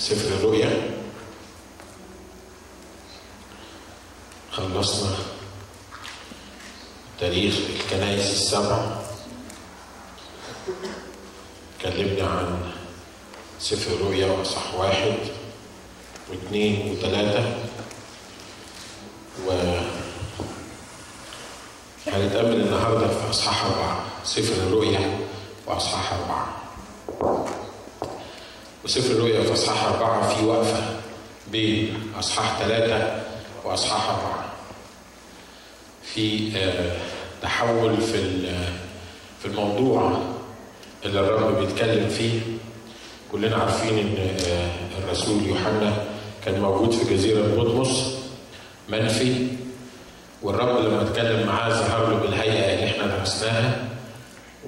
[0.00, 0.90] سفر الرؤيا.
[4.52, 5.16] خلصنا
[7.20, 8.96] تاريخ الكنائس السبع.
[11.76, 12.72] اتكلمنا عن
[13.60, 15.18] سفر الرؤيا وأصح واحد
[16.30, 17.54] واثنين وثلاثة.
[19.46, 19.50] و
[22.06, 24.04] هنتأمل النهارده في أصحاح أربعة.
[24.24, 25.20] سفر الرؤيا
[25.66, 26.56] وأصحاح أربعة.
[28.84, 30.82] وسفر الرؤيا في أصحاح أربعة في وقفة
[31.52, 33.22] بين أصحاح ثلاثة
[33.64, 34.44] وأصحاح أربعة.
[36.14, 36.52] في
[37.42, 38.40] تحول في
[39.40, 40.18] في الموضوع
[41.04, 42.40] اللي الرب بيتكلم فيه.
[43.32, 44.30] كلنا عارفين إن
[45.04, 46.04] الرسول يوحنا
[46.44, 48.14] كان موجود في جزيرة بطمس
[48.88, 49.46] منفي.
[50.42, 53.88] والرب لما اتكلم معاه ظهر له بالهيئة اللي إحنا درسناها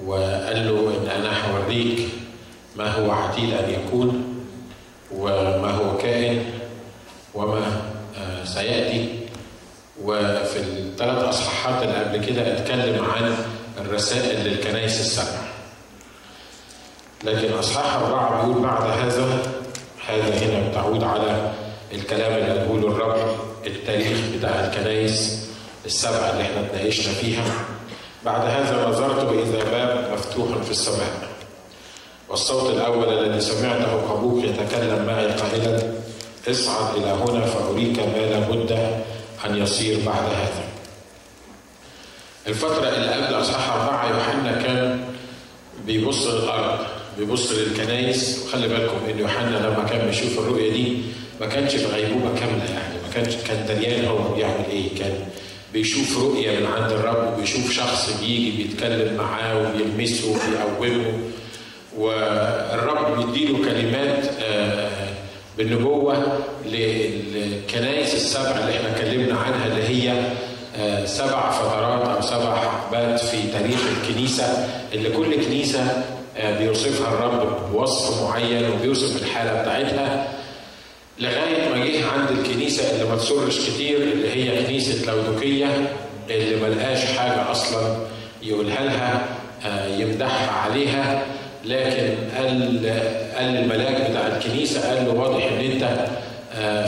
[0.05, 1.99] وقال له إن أنا هوريك
[2.75, 4.35] ما هو عتيد أن يكون
[5.11, 6.45] وما هو كائن
[7.33, 7.81] وما
[8.43, 9.19] سيأتي.
[10.03, 13.35] وفي الثلاث أصحاحات اللي قبل كده اتكلم عن
[13.77, 15.39] الرسائل للكنائس السبع.
[17.23, 19.51] لكن أصحاح اربعه بيقول بعد هذا
[20.07, 21.51] هذا هنا بتعود على
[21.93, 23.35] الكلام اللي قاله الرب
[23.67, 25.47] التاريخ بتاع الكنائس
[25.85, 27.43] السبعه اللي إحنا اتناقشنا فيها.
[28.25, 31.32] بعد هذا نظرت واذا باب مفتوح في السماء.
[32.33, 35.93] والصوت الأول الذي سمعته كبوك يتكلم معي قائلا
[36.49, 38.71] اصعد إلى هنا فأريك ما لابد
[39.45, 40.63] أن يصير بعد هذا.
[42.47, 44.99] الفترة اللي قبل أصحاح أربعة يوحنا كان
[45.85, 46.79] بيبص للأرض
[47.17, 50.97] بيبص للكنايس وخلي بالكم إن يوحنا لما كان بيشوف الرؤية دي
[51.41, 54.95] ما كانش في غيبوبة كاملة يعني ما كانش كان دريان هو بيعمل إيه.
[54.99, 55.13] كان
[55.73, 61.19] بيشوف رؤية من عند الرب وبيشوف شخص بيجي بيتكلم معاه وبيلمسه وبيقومه.
[61.97, 64.25] والرب بيديله كلمات
[65.57, 70.13] بالنبوة للكنائس السبع اللي إحنا اتكلمنا عنها اللي هي
[71.05, 76.03] سبع فترات أو سبع حقبات في تاريخ الكنيسة اللي كل كنيسة
[76.59, 80.27] بيوصفها الرب بوصف معين وبيوصف الحالة بتاعتها
[81.19, 85.67] لغاية ما جه عند الكنيسة اللي ما تسرش كتير اللي هي كنيسة لودوكية
[86.29, 87.95] اللي ملقاش حاجة أصلا
[88.43, 89.25] يقولها لها
[89.99, 91.21] يمدحها عليها.
[91.65, 92.79] لكن قال
[93.37, 95.83] قال الملاك بتاع الكنيسة قال له واضح إن أنت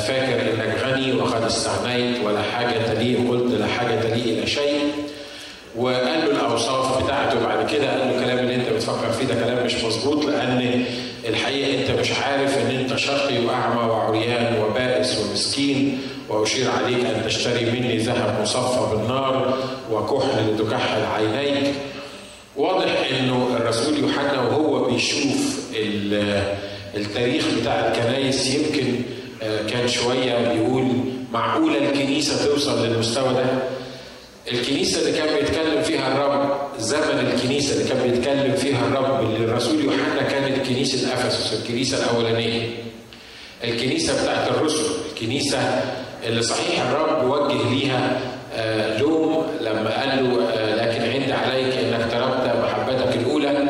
[0.02, 4.80] فاكر إنك غني وقد استغنيت ولا حاجة لي قلت لا حاجة لي إلى شيء.
[5.78, 9.66] وقال له الأوصاف بتاعته بعد كده قال له الكلام اللي أنت بتفكر فيه ده كلام
[9.66, 10.84] مش مظبوط لأن
[11.30, 17.66] الحقيقة أنت مش عارف إن أنت شقي وأعمى وعريان وبائس ومسكين وأشير عليك أن تشتري
[17.66, 19.57] مني ذهب مصفى بالنار
[19.92, 21.74] وكحل لتكحل عينيك
[22.58, 25.60] واضح إنه الرسول يوحنا وهو بيشوف
[26.96, 28.96] التاريخ بتاع الكنايس يمكن
[29.70, 30.88] كان شوية بيقول
[31.34, 33.46] معقوله الكنيسة توصل للمستوى ده؟
[34.52, 39.84] الكنيسة اللي كان بيتكلم فيها الرب زمن الكنيسة اللي كان بيتكلم فيها الرب اللي الرسول
[39.84, 42.68] يوحنا كانت كنيسة افسس الكنيسة الأولانية.
[43.64, 45.58] الكنيسة بتاعت الرسل الكنيسة
[46.28, 48.20] اللي صحيح الرب وجه ليها
[49.00, 50.38] لوم لما قال له
[50.76, 53.68] لكن عندي عليك انك تركت محبتك الاولى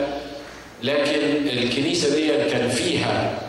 [0.84, 1.20] لكن
[1.54, 3.40] الكنيسه دي كان فيها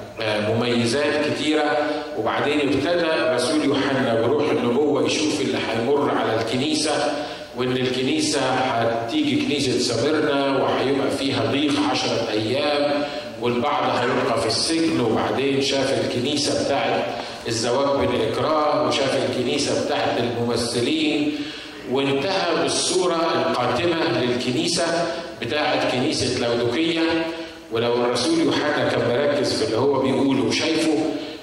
[0.96, 1.76] مميزات كتيرة
[2.18, 7.12] وبعدين ابتدى رسول يوحنا بروح النبوة يشوف اللي هيمر على الكنيسة
[7.56, 13.04] وإن الكنيسة هتيجي كنيسة سمرنا وهيبقى فيها ضيق عشرة أيام
[13.42, 17.04] والبعض هيبقى في السجن وبعدين شاف الكنيسة بتاعت
[17.48, 21.32] الزواج بالإكراه وشاف الكنيسة بتاعت الممثلين.
[21.92, 24.84] وانتهى بالصورة القاتمة للكنيسة
[25.42, 27.00] بتاعت كنيسة لودوكية.
[27.72, 30.98] ولو الرسول يوحنا كان مركز في اللي هو بيقوله وشايفه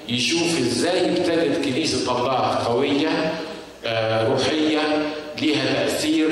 [0.08, 3.32] يشوف إزاي ابتدت كنيسة الله قوية
[3.86, 4.78] آه روحية
[5.40, 6.28] ليها تأثير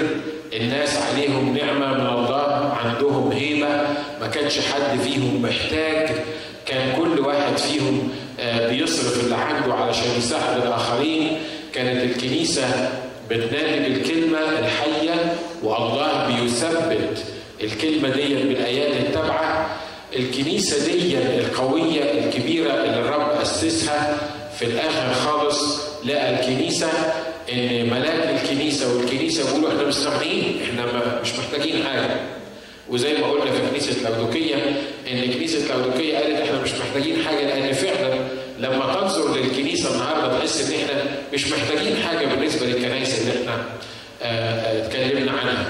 [0.52, 3.68] الناس عليهم نعمة من الله عندهم هيبة
[4.20, 6.08] ما كانش حد فيهم محتاج
[6.66, 8.08] كان كل واحد فيهم
[8.40, 11.38] آه بيصرف اللي عنده علشان يساعد الآخرين.
[11.74, 12.90] كانت الكنيسة
[13.30, 17.24] بتنادي بالكلمة الحية والله بيثبت
[17.62, 19.70] الكلمة دي بالايات التابعة.
[20.16, 24.18] الكنيسة دي القوية الكبيرة اللي الرب أسسها
[24.58, 26.88] في الآخر خالص لقى الكنيسة
[27.52, 32.20] إن ملاك الكنيسة والكنيسة بيقولوا إحنا مستغنيين إحنا مش محتاجين حاجة
[32.88, 34.54] وزي ما قلنا في كنيسة لودوكية
[35.12, 38.14] إن كنيسة لودوكية قالت إحنا مش محتاجين حاجة لأن فعلا
[38.58, 41.04] لما تنظر للكنيسة النهارده تحس إن إحنا
[41.34, 43.64] مش محتاجين حاجة بالنسبة للكنائس اللي إحنا
[44.22, 45.66] اتكلمنا عنها.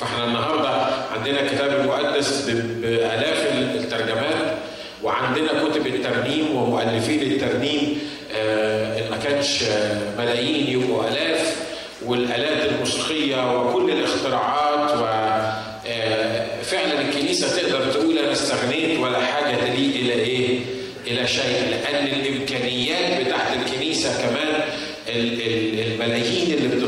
[0.00, 0.68] فاحنا النهارده
[1.16, 4.56] عندنا الكتاب المقدس بآلاف الترجمات
[5.02, 7.98] وعندنا كتب الترنيم المؤلفين الترنيم
[8.36, 9.62] آه، ما كانش
[10.18, 11.56] ملايين يبقوا الاف
[12.04, 14.90] والآلات الموسيقية وكل الاختراعات
[15.86, 20.58] وفعلا الكنيسة تقدر تقول أنا استغنيت ولا حاجة تليق إلى إيه؟
[21.06, 24.62] إلى شيء لأن الإمكانيات بتاعت الكنيسة كمان
[25.08, 25.65] الملايين اللي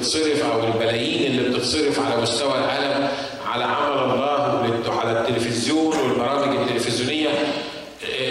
[0.09, 3.09] بتتصرف أو الملايين اللي بتصرف على مستوى العالم
[3.47, 7.29] على عمل الله على التلفزيون والبرامج التلفزيونية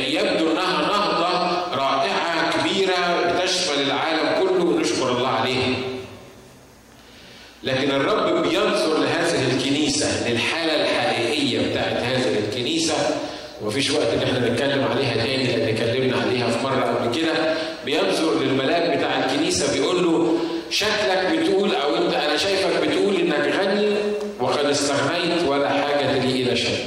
[0.08, 2.96] يبدو أنها نهضة رائعة كبيرة
[3.32, 5.76] بتشمل العالم كله ونشكر الله عليها.
[7.64, 12.94] لكن الرب بينظر لهذه الكنيسة للحالة الحقيقية بتاعت هذه الكنيسة
[13.62, 17.54] ومفيش وقت إن إحنا نتكلم عليها تاني لأن اتكلمنا عليها في مرة قبل كده
[17.86, 20.38] بينظر للملاك بتاع الكنيسة بيقول له
[20.70, 23.96] شكلك بتقول أو انت أنا شايفك بتقول انك غني
[24.40, 25.70] وقد استغنيت ولا
[26.58, 26.86] شيء.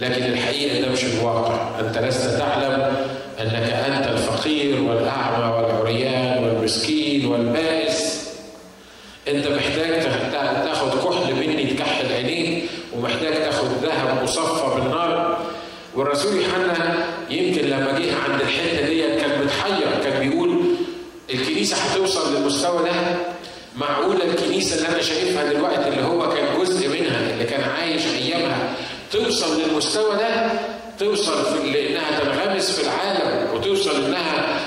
[0.00, 2.96] لكن الحقيقة ده مش الواقع، أنت لست تعلم
[3.40, 8.20] أنك أنت الفقير والأعمى والعريان والمسكين والبائس.
[9.28, 10.02] أنت محتاج
[10.64, 12.64] تاخد كحل مني تكحل عينيك
[12.96, 15.38] ومحتاج تاخد ذهب مصفى بالنار
[15.94, 16.94] والرسول يوحنا
[17.30, 20.60] يمكن لما جه عند الحتة دي كان متحير كان بيقول
[21.34, 22.92] الكنيسة هتوصل للمستوى ده
[23.76, 28.74] معقوله الكنيسة اللي أنا شايفها دلوقتي اللي هو كان جزء منها اللي كان عايش أيامها
[29.12, 30.50] توصل للمستوى ده؟
[30.98, 34.60] توصل في لانها تنغمس في العالم وتوصل إنها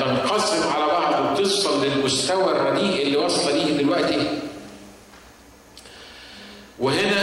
[0.00, 4.28] تنقسم على بعض وتوصل للمستوى الرديء اللي واصلة ليه دلوقتي.
[6.78, 7.22] وهنا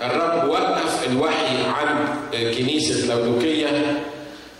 [0.00, 4.02] الرب وقف الوحي عن كنيسة لودوكية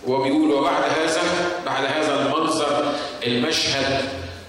[0.07, 1.21] وبيقول وبعد هذا
[1.65, 2.93] بعد هذا المنظر
[3.27, 4.01] المشهد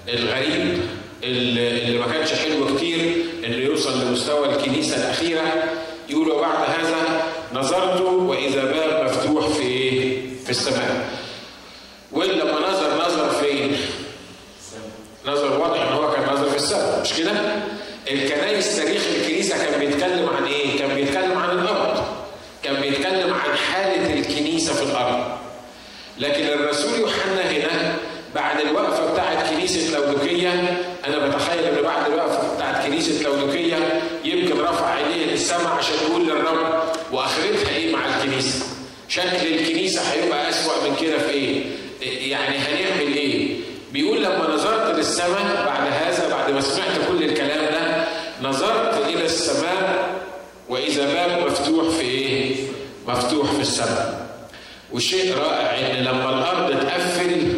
[0.09, 0.79] الغريب
[1.25, 5.43] اللي ما كانش حلو كتير انه يوصل لمستوى الكنيسة الأخيرة
[6.09, 7.23] يقول وبعد هذا
[7.53, 11.09] نظرت وإذا باب مفتوح في إيه؟ في السماء.
[12.13, 13.77] ولما نظر نظر فين؟
[15.27, 17.33] نظر واضح إن هو كان نظر في السماء مش كده؟
[18.11, 22.05] الكنايس تاريخ الكنيسة كان بيتكلم عن إيه؟ كان بيتكلم عن الأرض.
[22.63, 25.25] كان بيتكلم عن حالة الكنيسة في الأرض.
[26.19, 27.97] لكن الرسول يوحنا هنا
[28.35, 30.53] بعد الوقفة بتاعت كنيسة لودوكية
[31.07, 32.11] أنا بتخيل إن بعد
[32.95, 33.77] كنيسة لودوكية
[34.25, 36.83] يمكن رفع عينيه للسماء عشان يقول للرب
[37.13, 38.65] وآخرتها إيه مع الكنيسة؟
[39.09, 41.63] شكل الكنيسة هيبقى أسوأ من كده في إيه؟
[42.31, 43.57] يعني هنعمل إيه؟
[43.93, 48.05] بيقول لما نظرت للسماء بعد هذا بعد ما سمعت كل الكلام ده
[48.49, 50.15] نظرت إلى السماء
[50.69, 52.57] وإذا باب مفتوح في إيه؟
[53.09, 54.25] مفتوح في السماء.
[54.93, 57.53] وشيء رائع إن لما الأرض تقفل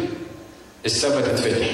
[0.85, 1.67] السماء تتفتح.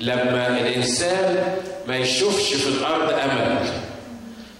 [0.00, 1.56] لما الإنسان
[1.88, 3.58] ما يشوفش في الأرض أمل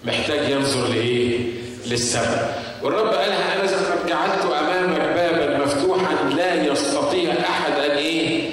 [0.05, 1.39] محتاج ينظر لإيه؟
[1.87, 2.63] للسماء.
[2.83, 8.49] والرب قالها أنا قد جعلت أمامك بابا مفتوحا لا يستطيع أحد أن إيه؟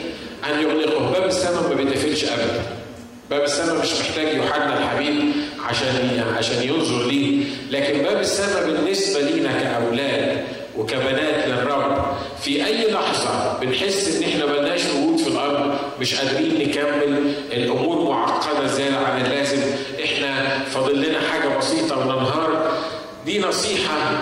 [0.51, 1.13] أن يغلقه.
[1.13, 2.63] باب السماء ما بيتقفلش أبدا.
[3.31, 5.33] باب السماء مش محتاج يوحنا الحبيب
[5.69, 10.45] عشان عشان ينظر ليه لكن باب السماء بالنسبة لينا كأولاد
[10.79, 17.35] وكبنات للرب في أي لحظة بنحس إن إحنا ملناش وجود في الأرض مش قادرين نكمل.
[17.53, 19.63] الأمور معقدة زيادة عن اللازم.
[20.05, 22.73] إحنا فاضل لنا حاجة بسيطة وننهار.
[23.27, 24.21] دي نصيحة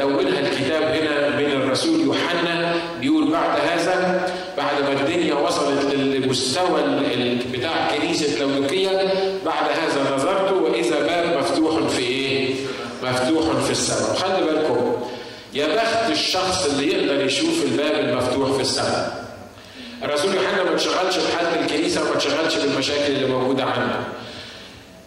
[0.00, 2.74] دونها الكتاب هنا من الرسول يوحنا.
[3.00, 6.82] بيقول بعد هذا بعد ما الدنيا وصلت للمستوى
[7.52, 8.90] بتاع كنيسة لودوكيه
[9.46, 12.54] بعد هذا نظرت وإذا باب مفتوح في إيه؟
[13.02, 14.96] مفتوح في السماء، خلي بالكم
[15.54, 19.25] يا بخت الشخص اللي يقدر يشوف الباب المفتوح في السماء.
[20.04, 24.00] الرسول يوحنا ما انشغلش بحالة الكنيسة وما انشغلش بالمشاكل اللي موجودة عنده.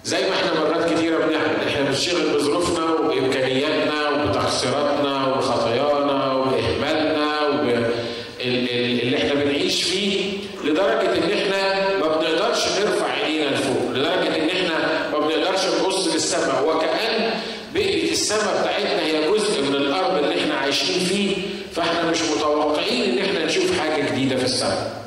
[0.05, 7.39] زي ما إحنا مرات كتيرة بنعمل، إحنا بنشتغل بظروفنا وإمكانياتنا وبتقصيراتنا وخطايانا واهمالنا
[8.41, 10.31] اللي إحنا بنعيش فيه
[10.63, 16.65] لدرجه ان إحنا ما بنقدرش نرفع عينينا لفوق، لدرجه ان إحنا ما بنقدرش نبص للسماء
[16.67, 17.31] وكأن
[17.74, 21.36] بقية السماء بتاعتنا هي جزء من الأرض اللي إحنا عايشين فيه
[21.75, 25.00] فاحنا مش متوقعين ان إحنا نشوف حاجة جديده في السماء.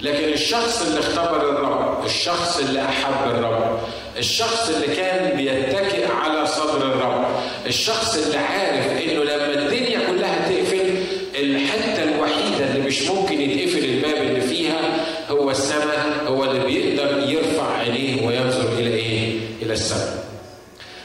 [0.00, 3.78] لكن الشخص اللي اختبر الرب، الشخص اللي أحب الرب،
[4.16, 7.26] الشخص اللي كان بيتكئ على صدر الرب،
[7.66, 10.94] الشخص اللي عارف إنه لما الدنيا كلها تقفل
[11.34, 17.76] الحتة الوحيدة اللي مش ممكن يتقفل الباب اللي فيها هو السماء هو اللي بيقدر يرفع
[17.76, 20.24] عينيه وينظر إلى إيه؟ إلى السماء.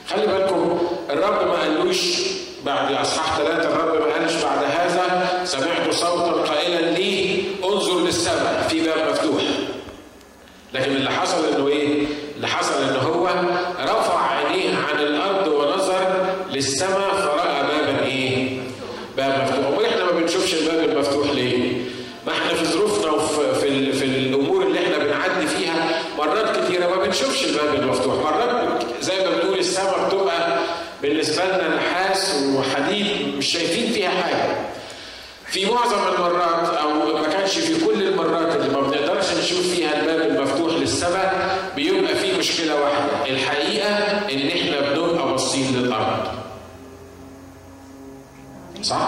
[0.09, 0.79] خلي بالكم
[1.09, 1.99] الرب ما قالوش
[2.65, 8.81] بعد أصحاح ثلاثة الرب ما قالش بعد هذا سمعت صوتا قائلا لي انظر للسماء في
[8.85, 9.41] باب مفتوح
[10.73, 12.05] لكن اللي حصل إنه إيه؟
[12.35, 13.27] اللي حصل ان هو
[13.79, 18.57] رفع عينيه عن الأرض ونظر للسماء فرأى بابا إيه؟
[19.17, 21.73] باب مفتوح، أمال إحنا ما بنشوفش الباب المفتوح ليه؟
[22.27, 27.03] ما إحنا في ظروفنا وفي في, في الأمور اللي إحنا بنعدي فيها مرات كثيره ما
[27.05, 30.59] بنشوفش الباب المفتوح، مرات زي ما بنقول السماء بتبقى
[31.01, 31.75] بالنسبة لنا
[32.23, 34.55] نحاس وحديد مش شايفين فيها حاجة.
[35.45, 40.21] في معظم المرات أو ما كانش في كل المرات اللي ما بنقدرش نشوف فيها الباب
[40.31, 43.25] المفتوح للسماء بيبقى في مشكلة واحدة.
[43.29, 43.89] الحقيقة
[44.31, 46.27] إن إحنا بنبقى باصين للأرض.
[48.81, 49.07] صح؟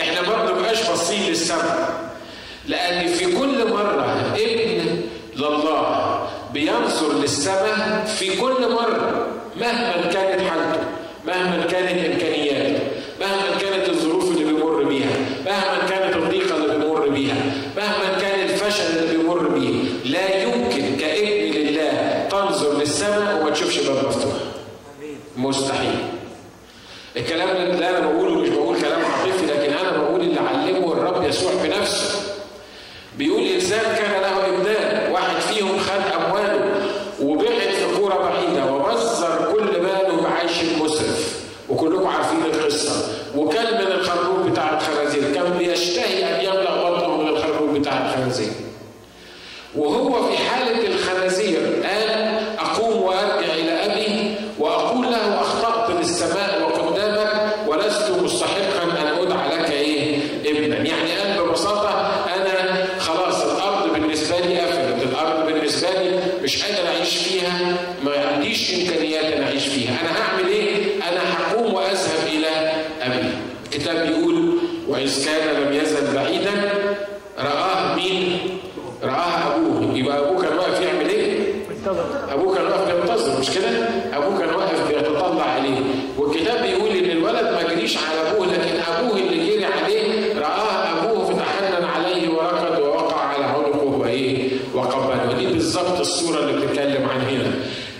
[0.00, 2.08] إحنا ما بنبقاش باصين للسماء.
[2.66, 5.02] لأن في كل مرة ابن
[5.36, 10.97] لله بينظر للسماء في كل مرة مهما كانت حالته.
[11.28, 12.78] مهما كانت إمكانياته
[13.20, 15.10] مهما كانت الظروف اللي بيمر بيها
[15.46, 17.36] مهما كانت الضيقة اللي بيمر بيها
[17.76, 24.06] مهما كان الفشل اللي بيمر بيه لا يمكن كابن لله تنظر للسماء وما تشوفش باب
[24.06, 24.32] مفتوح.
[25.36, 25.98] مستحيل.
[27.16, 31.52] الكلام اللي أنا بقوله مش بقول كلام عاطفي لكن أنا بقول اللي علمه الرب يسوع
[31.64, 32.20] بنفسه.
[33.18, 36.74] بيقول إنسان كان له ابنان واحد فيهم خد امواله
[37.22, 44.46] وبعد في كوره بعيده وبذر كل ماله بعيش مسرف وكلكم عارفين القصة وكان من الخروف
[44.50, 48.50] بتاع الخنازير كان بيشتهي ان يملا بطنه من الخروف بتاع الخنازير
[49.76, 58.10] وهو في حاله الخنازير قال اقوم وارجع إلى ابي واقول له اخطات للسماء وقدامك ولست
[58.22, 61.90] مستحقا ان ادعى لك إيه ابنا يعني قال ببساطه
[62.36, 67.37] أنا خلاص الأرض بالنسبة لي قفلت الأرض بالنسبة لي مش قادر اعيش فيها
[68.04, 69.90] ما عنديش إمكانيات ان أعيش فيها.
[70.02, 70.74] أنا هعمل إيه؟
[71.08, 73.28] أنا هقوم وأذهب إلى أبي.
[73.66, 76.70] الكتاب بيقول وإذ كان لم يزل بعيدا
[77.38, 78.38] رآه مين؟
[79.02, 81.38] رآه أبوه يبقى أبوه كان واقف يعمل إيه؟
[82.32, 83.68] أبوه كان واقف بينتظر مش كده؟
[84.12, 85.76] أبوه كان واقف بيتطلع عليه
[86.18, 91.24] والكتاب بيقول إن الولد ما جريش على أبوه لكن أبوه اللي جري عليه رآه أبوه
[91.24, 97.52] فتحنن عليه وركض ووقع على عنقه وإيه؟ وقبله ودي بالظبط الصورة اللي بتتكلم عن هنا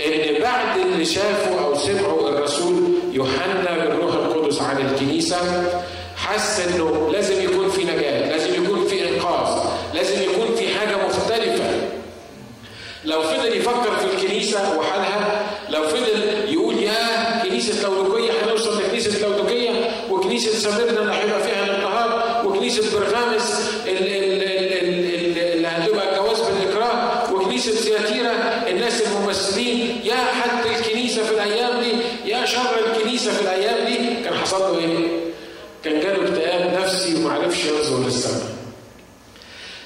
[0.06, 5.36] إن بعد اللي شافه أو سمعه الرسول يوحنا بالروح القدس عن الكنيسة
[6.16, 9.62] حس إنه لازم يكون في نجاة لازم يكون في إنقاذ
[9.94, 11.70] لازم يكون في حاجة مختلفة
[13.04, 19.70] لو فضل يفكر في الكنيسة وحالها لو فضل يقول يا كنيسة لودوكية هنوصل لكنيسة لودوكية
[20.10, 28.32] وكنيسة سميرنا اللي هيبقى فيها الاضطهاد وكنيسة برغامس اللي هتبقى الجواز بالإكراه وكنيسة سياتيرا
[28.70, 31.92] الناس الممثلين يا حد الكنيسة في الأيام دي
[32.30, 35.08] يا شر الكنيسة في الأيام دي كان حصل له إيه؟
[35.84, 38.48] كان جاله اكتئاب نفسي ومعرفش ينظر للسماء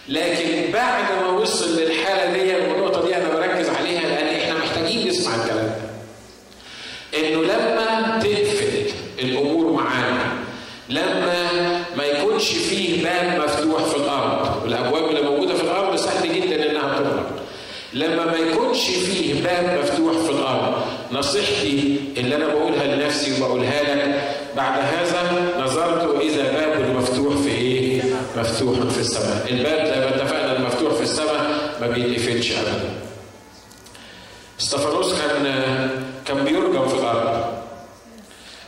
[0.09, 5.35] لكن بعد ما وصل للحاله دي والنقطه دي أنا بركز عليها لأن إحنا محتاجين نسمع
[5.35, 5.75] الكلام ده.
[7.19, 10.33] انه لما تقفل الأمور معانا
[10.89, 11.49] لما
[11.97, 16.99] ما يكونش فيه باب مفتوح في الأرض والابواب اللي موجوده في الأرض سهل جدا انها
[16.99, 17.27] تغلق
[17.93, 20.75] لما ما يكونش فيه باب مفتوح في الأرض
[21.13, 24.23] نصيحتي اللي أنا بقولها لنفسي وبقولها لك
[24.57, 28.03] بعد هذا نظرت اذا باب مفتوح في إيه؟
[28.37, 31.51] مفتوح في السماء الباب زي ما اتفقنا المفتوح في السماء
[31.93, 32.91] ما بيتقفلش ابدا
[34.61, 35.45] استفانوس كان
[36.27, 37.45] كان بيرجم في الأرض.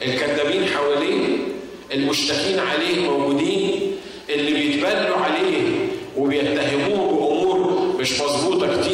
[0.02, 1.36] الكذابين حواليه
[1.92, 3.96] المشتكين عليه موجودين
[4.30, 8.93] اللي بيتبنوا عليه وبيتهموه بأمور مش مظبوطة كتير.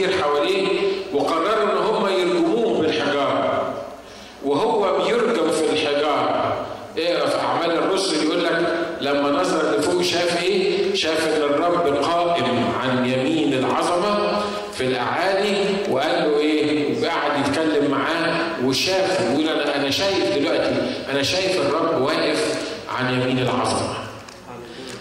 [19.91, 20.75] شايف دلوقتي
[21.11, 22.55] أنا شايف الرب واقف
[22.99, 23.95] عن يمين العظمة.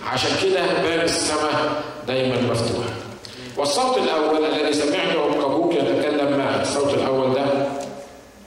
[0.06, 2.86] عشان كده باب السماء دايما مفتوح.
[3.58, 7.46] والصوت الأول الذي سمعته بقبوك يتكلم معه، الصوت الأول ده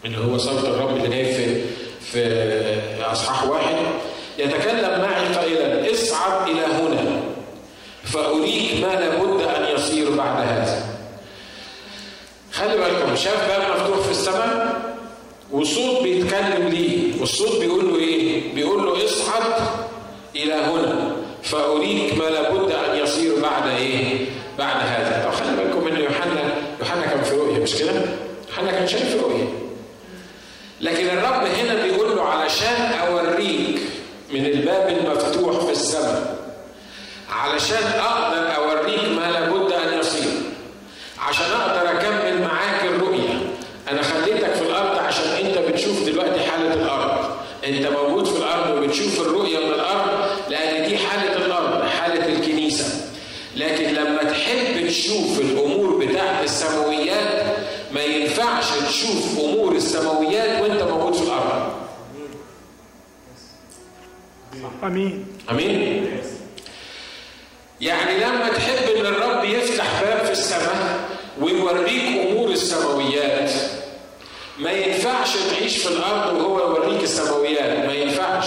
[0.05, 1.65] اللي هو صوت الرب اللي جاي في
[2.13, 3.77] في إصحاح واحد
[4.39, 7.21] يتكلم معي قائلا اصعد إلى هنا
[8.05, 10.83] فأريك ما لابد أن يصير بعد هذا.
[12.53, 14.92] خلي بالكم شاف باب مفتوح في السماء
[15.53, 19.43] وصوت بيتكلم ليه والصوت بيقول له إيه؟ بيقول له اصعد
[20.37, 24.27] إلى هنا فأريك ما لابد أن يصير بعد إيه؟
[24.59, 25.25] بعد هذا.
[25.25, 27.93] طب خلي بالكم إن يوحنا يوحنا كان في رؤية مش كده؟
[28.49, 29.49] يوحنا كان شايف رؤية.
[30.81, 33.79] لكن الرب هنا بيقول له علشان أوريك
[34.33, 36.37] من الباب المفتوح في السماء
[37.31, 40.31] علشان أقدر أوريك ما لابد أن يصير
[41.19, 41.82] عشان أقدر
[54.97, 57.57] بنشوف الأمور بتاعت السماويات
[57.95, 61.73] ما ينفعش تشوف أمور السماويات وأنت موجود في الأرض.
[64.85, 65.27] آمين.
[65.51, 66.11] آمين؟
[67.81, 71.09] يعني لما تحب إن الرب يفتح باب في السماء
[71.41, 73.51] ويوريك أمور السماويات
[74.59, 78.47] ما ينفعش تعيش في الأرض وهو يوريك السماويات ما ينفعش.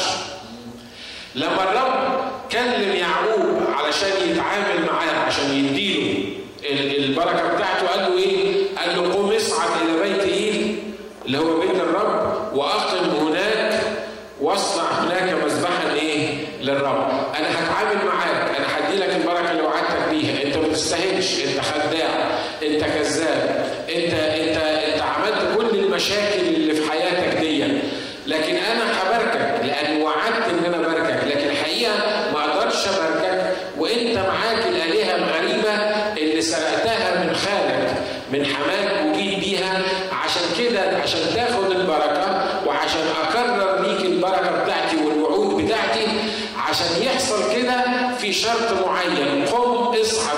[1.35, 6.14] لما الرب كلم يعقوب علشان يتعامل معاه عشان يديله
[48.41, 50.34] شرط معين قم اصعد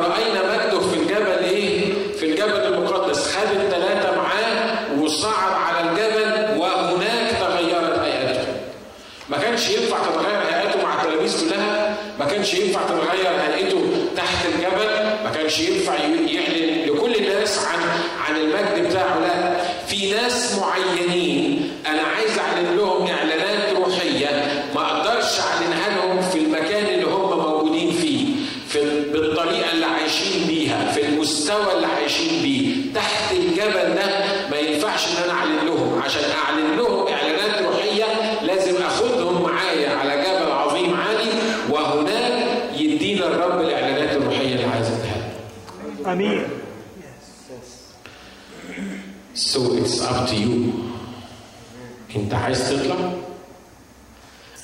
[0.00, 7.30] ورأينا مجده في الجبل إيه؟ في الجبل المقدس خد الثلاثة معاه وصعد على الجبل وهناك
[7.40, 8.46] تغيرت هيئته.
[9.28, 13.82] ما كانش ينفع تتغير هيئته مع التلاميذ كلها، ما كانش ينفع تتغير هيئته
[14.16, 17.78] تحت الجبل، ما كانش ينفع يعلن لكل الناس عن
[18.28, 25.40] عن المجد بتاعه، لا، في ناس معينين أنا عايز أعلن لهم اعلانات روحيه ما أقدرش
[25.40, 28.26] اعلنها لهم في المكان اللي هم موجودين فيه
[28.68, 28.80] في
[29.12, 35.22] بالطريقة اللي عايشين بيها في المستوى اللي عايشين بيه تحت الجبل ده ما ينفعش إن
[35.24, 38.04] أنا أعلن لهم عشان أعلن لهم إعلانات روحية
[38.42, 41.30] لازم أخدهم معايا على جبل عظيم عالي
[41.70, 45.32] وهناك يدينا الرب الإعلانات الروحية اللي عايز اديها
[46.12, 46.46] آمين
[49.34, 50.72] So it's up to you.
[52.16, 53.12] انت عايز تطلع؟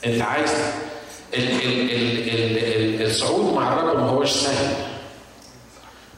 [0.06, 0.50] انت عايز
[1.34, 2.58] ال ال ال ال
[3.02, 4.74] ال الصعود مع الرب ما هوش سهل.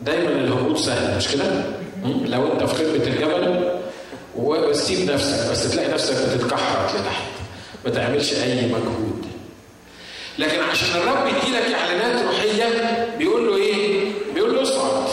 [0.00, 0.30] دايما
[0.78, 1.44] سهل مش كده؟
[2.26, 3.70] لو انت في قمه الجبل
[4.36, 7.22] وسيب نفسك بس تلاقي نفسك بتتكحرت لتحت
[7.84, 9.26] ما تعملش أي مجهود.
[10.38, 15.08] لكن عشان الرب يديلك إعلانات روحية بيقول له إيه؟ بيقول له اصعد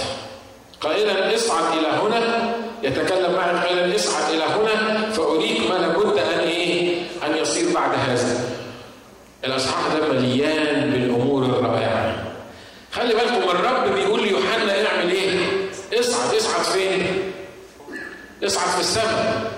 [0.82, 6.98] قائلا اصعد إلى هنا يتكلم معي قائلا اصعد إلى هنا فأريك ما لابد أن إيه؟
[7.26, 8.40] أن يصير بعد هذا.
[9.46, 12.24] الأصحاح ده مليان بالأمور الرائعة.
[12.92, 14.05] خلي بالكم الرب بيقول
[18.46, 19.52] اصعد في السماء.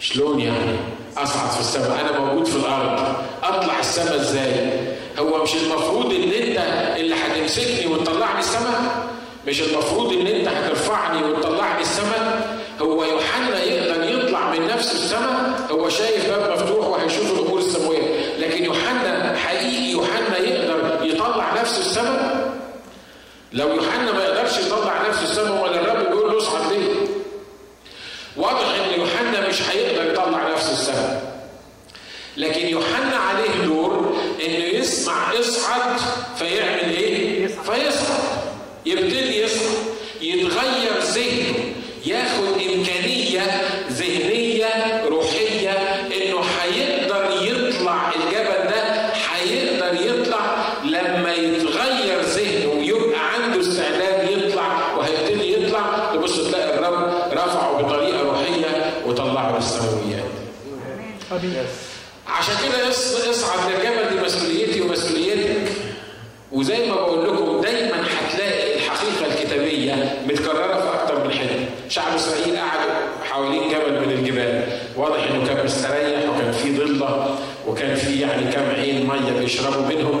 [0.00, 0.76] شلون يعني؟
[1.16, 4.70] اصعد في السماء أنا موجود في الأرض اطلع السماء إزاي؟
[5.18, 6.58] هو مش المفروض ان انت
[7.00, 9.06] اللي هتمسكني وتطلعني السماء؟
[9.46, 15.88] مش المفروض ان انت هترفعني وتطلعني السماء هو يوحنا يقدر يطلع من نفس السماء هو
[15.88, 22.46] شايف باب مفتوح وهيشوف الأمور السماوية لكن يوحنا حقيقي يوحنا يقدر يطلع نفسه السماء
[23.52, 26.92] لو يوحنا ما يقدرش يطلع نفسه السماء ولا الرب بيقول له اصعد ليه
[28.36, 31.36] واضح إن يوحنا مش هيقدر يطلع نفسه السماء
[32.36, 36.00] لكن يوحنا عليه دور إنه يسمع اصعد
[36.38, 38.36] فيعمل إيه؟ فيصعد.
[38.86, 39.35] يبتدي
[79.46, 80.20] يشربوا منهم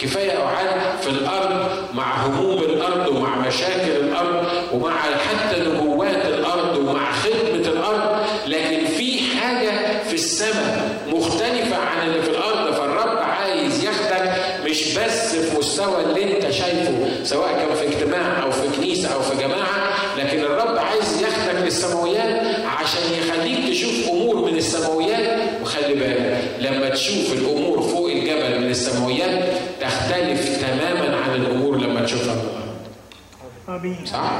[0.00, 7.12] كفاية قعاد في الأرض مع هموم الأرض ومع مشاكل الأرض ومع حتى نبوات الأرض ومع
[7.12, 8.20] خدمة الأرض.
[8.46, 9.70] لكن في حاجة
[10.08, 14.32] في السماء مختلفة عن اللي في الأرض فالرب عايز ياخدك
[14.64, 19.20] مش بس في مستوى اللي أنت شايفه سواء كان في اجتماع أو في كنيسة أو
[19.22, 25.40] في جماعة لكن الرب عايز ياخدك للسماويات عشان يخليك تشوف أمور من السماويات.
[25.62, 28.99] وخلي بالك لما تشوف الأمور فوق الجبل من السماويات
[30.22, 34.30] مختلف تماما عن الأمور لما تشوفها من الأرض صح؟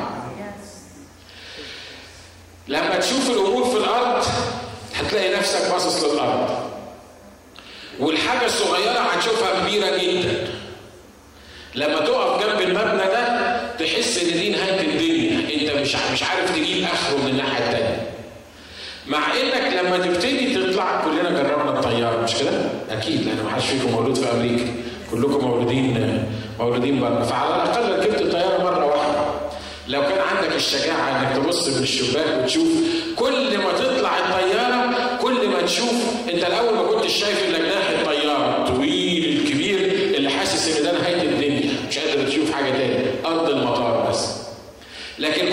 [2.69, 4.25] لما تشوف الأمور في الأرض
[4.95, 6.71] هتلاقي نفسك باصص للأرض.
[8.01, 10.49] والحاجة الصغيرة هتشوفها كبيرة جدا.
[11.75, 15.55] لما تقف جنب المبنى ده تحس إن دي نهاية الدنيا.
[15.55, 18.11] أنت مش مش عارف تجيب آخره من الناحية الثانية
[19.07, 23.91] مع إنك لما تبتدي تطلع كلنا جربنا الطيارة مش كده؟ أكيد لأن ما حدش فيكم
[23.93, 24.75] مولود في أمريكا.
[25.11, 26.25] كلكم مولودين
[26.59, 27.23] مولودين بره.
[27.23, 29.21] فعلى الأقل ركبت الطيارة مرة واحدة.
[29.89, 32.69] لو كان عندك الشجاعة إنك تبص من الشباك وتشوف
[33.17, 35.95] كل ما تطلع الطيارة كل ما تشوف
[36.33, 38.57] أنت الأول ما كنتش شايف الا جناح الطيارة.
[38.59, 39.79] الطويل الكبير
[40.17, 41.73] اللي حاسس إن ده نهاية الدنيا.
[41.89, 43.05] مش قادر تشوف حاجة تاني.
[43.27, 44.27] أرض المطار بس.
[45.19, 45.50] لكن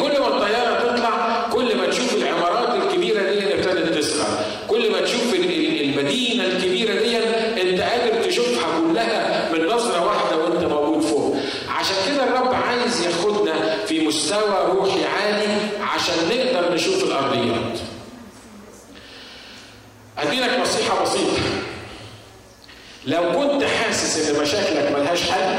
[23.07, 25.55] لو كنت حاسس إن مشاكلك ملهاش حل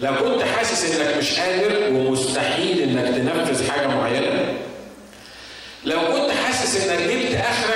[0.00, 4.54] لو كنت حاسس إنك مش قادر ومستحيل إنك تنفذ حاجة معينة
[5.84, 7.73] لو كنت حاسس إنك جبت آخرك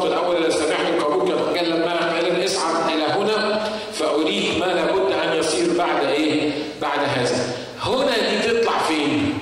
[0.00, 5.38] الشوط الأول إذا سمعت كابوك يتكلم ملح قال اصعد إلى هنا فأريك ما لابد أن
[5.38, 7.54] يصير بعد إيه؟ بعد هذا.
[7.82, 9.38] هنا دي تطلع فين؟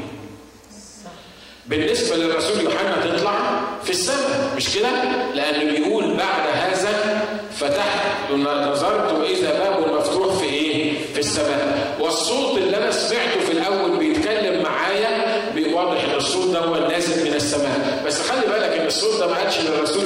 [1.66, 4.88] بالنسبة للرسول يوحنا تطلع في السماء مش كده؟
[5.34, 7.20] لأنه بيقول بعد هذا
[7.58, 11.96] فتحت نظرت وإذا باب مفتوح في إيه؟ في السماء.
[12.00, 15.38] والصوت اللي أنا سمعته في الأول بيتكلم معايا
[15.72, 18.02] واضح إن الصوت ده هو نازل من السماء.
[18.06, 20.04] بس خلي بالك إن الصوت ده ما قالش للرسول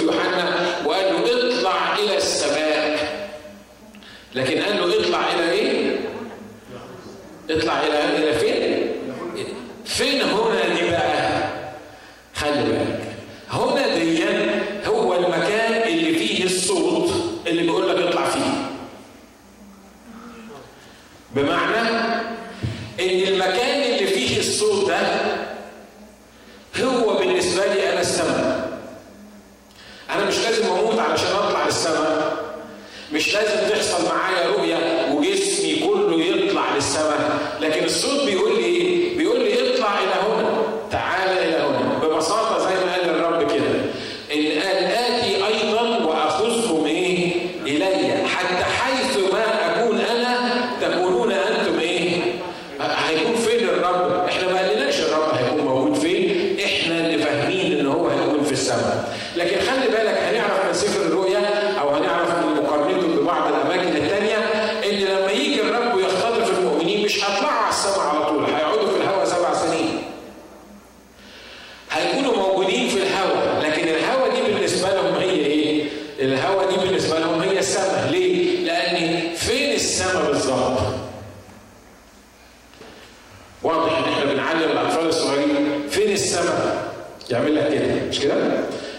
[84.62, 85.88] يعلم الاطفال الصغيرين.
[85.90, 86.92] فين السماء؟
[87.31, 87.94] يعمل لك كده.
[88.09, 88.35] مش كده؟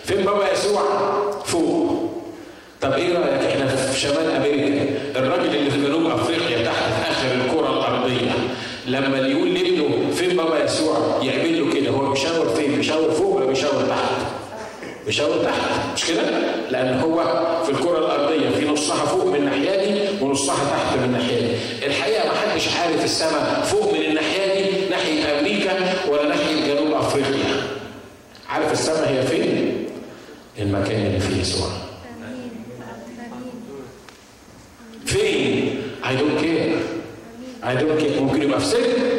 [0.05, 0.81] فين بابا يسوع؟
[1.45, 2.09] فوق.
[2.81, 4.85] طب إيه رأيك؟ إحنا في شمال أمريكا.
[5.15, 8.31] الراجل اللي في جنوب أفريقيا تحت في آخر الكرة الأرضية.
[8.87, 11.89] لما يقول لابنه فين بابا يسوع؟ يعمل له كده.
[11.89, 14.11] هو بيشاور فين؟ بيشاور فوق ولا بيشاور تحت؟
[15.05, 15.93] بيشاور تحت.
[15.95, 16.21] مش كده؟
[16.69, 17.23] لأن هو
[17.65, 21.85] في الكرة الأرضية في نصها فوق من الناحية دي ونصها تحت من الناحية دي.
[21.85, 24.32] الحقيقة ما حدش عارف السماء فوق من الناحية
[25.03, 27.63] ناحية أمريكا ولا ناحية جنوب أفريقيا.
[28.49, 29.85] عارف السماء هي فين؟
[30.59, 31.67] المكان اللي فيه يسوع.
[35.05, 36.79] فين؟ I don't care.
[37.63, 38.21] I don't care.
[38.21, 39.12] ممكن يبقى في سجن.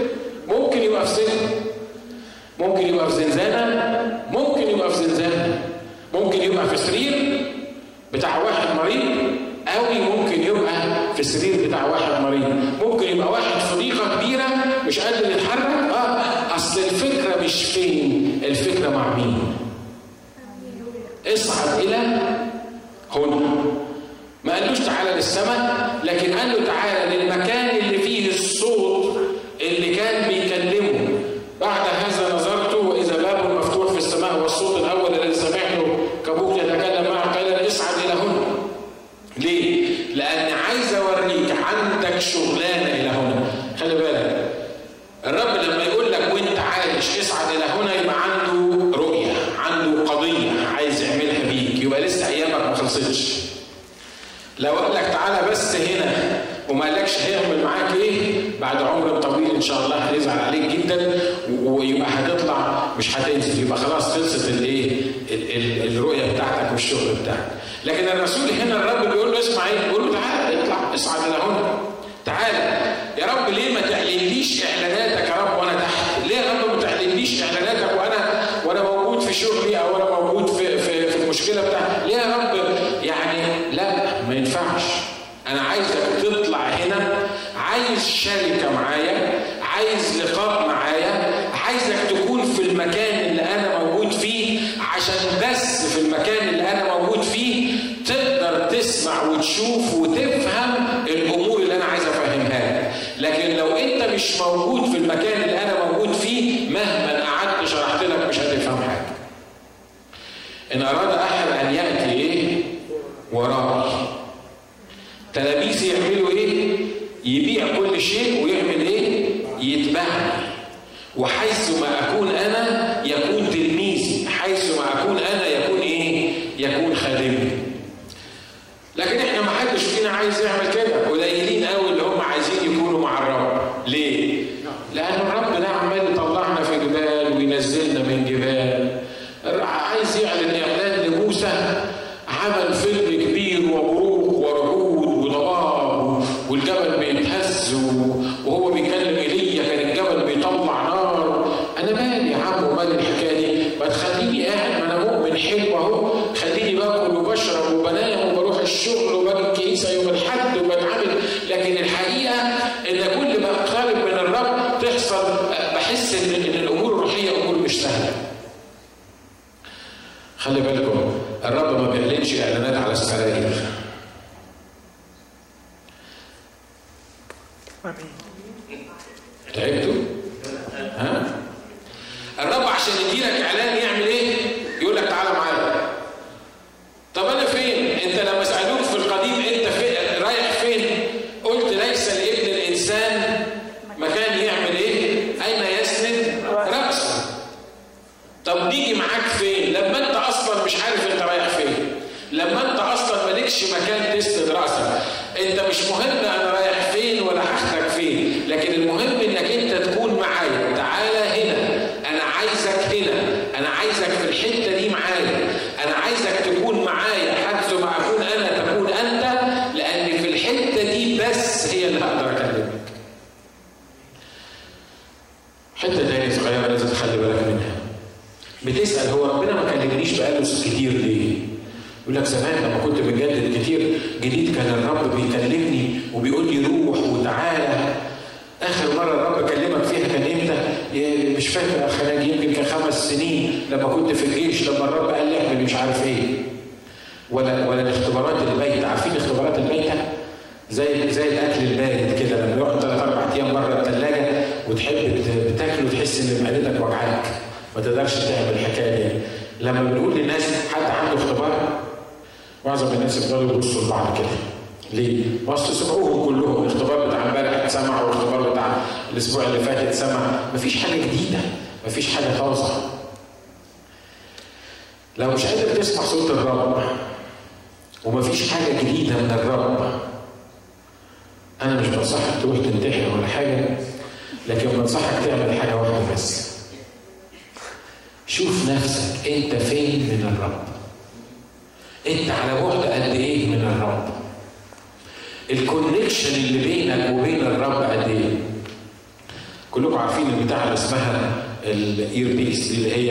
[70.94, 71.78] اصعد لهن
[72.26, 76.82] تعالى يا رب ليه ما تعلنليش إعلاناتك يا رب وأنا تحت؟ ليه يا رب ما
[76.82, 81.93] تعلنليش إعلاناتك وأنا وأنا موجود في شغلي أو أنا موجود في في, في المشكلة بتاعتي؟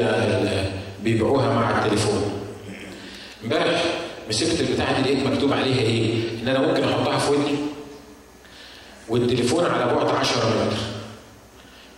[0.02, 0.66] هي
[1.04, 2.32] بيبيعوها مع التليفون.
[3.44, 3.84] امبارح
[4.30, 7.56] مسكت البتاعة دي لقيت مكتوب عليها إيه؟ إن أنا ممكن أحطها في ودني.
[9.10, 10.78] والتليفون على بعد 10 متر.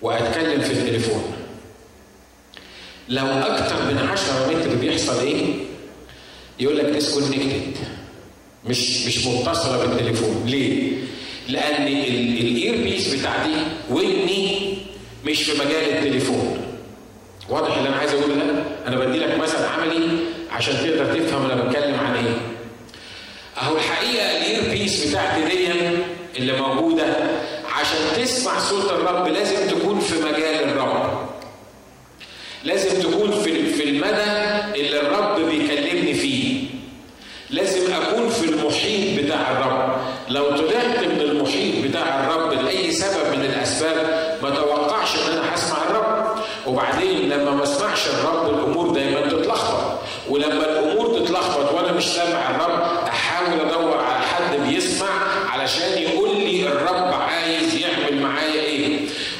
[0.02, 1.24] وأتكلم في التليفون.
[3.10, 5.46] لو أكتر من 10 متر بيحصل إيه؟
[6.60, 7.78] يقول لك disconnected
[8.66, 10.44] مش مش متصلة بالتليفون.
[10.46, 10.92] ليه؟
[11.50, 13.54] لأن ال earpiece بتاع دي
[13.90, 14.78] ودني
[15.26, 16.58] مش في مجال التليفون.
[17.50, 20.10] واضح اللي أنا عايز أقوله ده؟ أنا بدي لك مثل عملي
[20.52, 22.38] عشان تقدر تفهم أنا بتكلم عن إيه.
[23.62, 25.68] أهو الحقيقة الإير بيس بتاعتي دي
[26.38, 27.06] اللي موجودة
[27.76, 31.26] عشان تسمع صوت الرب لازم تكون في مجال الرب.
[32.64, 36.64] لازم تكون في في المدى اللي الرب بيكلمني فيه.
[37.50, 39.98] لازم أكون في المحيط بتاع الرب.
[40.30, 45.78] لو طلعت من المحيط بتاع الرب لأي سبب من الأسباب ما توقعش ان أنا هسمع
[45.90, 46.26] الرب
[46.68, 47.52] وبعدين لما
[48.06, 50.00] اسمعش الرب الأمور دايما تتلخبط.
[50.30, 55.08] ولما الأمور تتلخبط وأنا مش سامع الرب أحاول أدور على حد بيسمع
[55.50, 59.00] علشان يقول لي الرب عايز يعمل معايا إيه.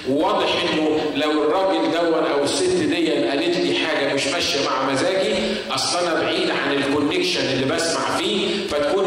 [0.10, 5.36] واضح إنه لو الراجل دون أو الست دي قالت لي حاجة مش ماشية مع مزاجي
[5.72, 9.06] أصل أنا بعيد عن ال connection اللي بسمع فيه فتكون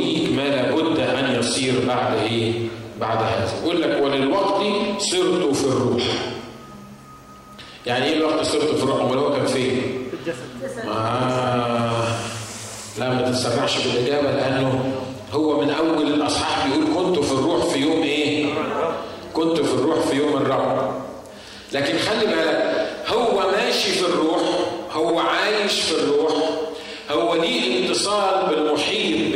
[0.00, 2.52] يريك ما لابد أن يصير بعد إيه؟
[3.00, 4.62] بعد هذا يقول لك وللوقت
[4.98, 6.02] صرت في الروح
[7.86, 9.80] يعني إيه الوقت صرت في الروح أمال هو كان فين؟
[10.10, 12.04] في الجسد آه.
[12.98, 14.92] لا ما تتسرعش بالإجابة لأنه
[15.32, 18.46] هو من أول الأصحاح بيقول كنت في الروح في يوم إيه؟
[19.32, 20.90] كنت في الروح في يوم الرب
[21.72, 24.40] لكن خلي بالك هو ماشي في الروح
[24.92, 26.32] هو عايش في الروح
[27.10, 29.29] هو ليه اتصال بالمحيط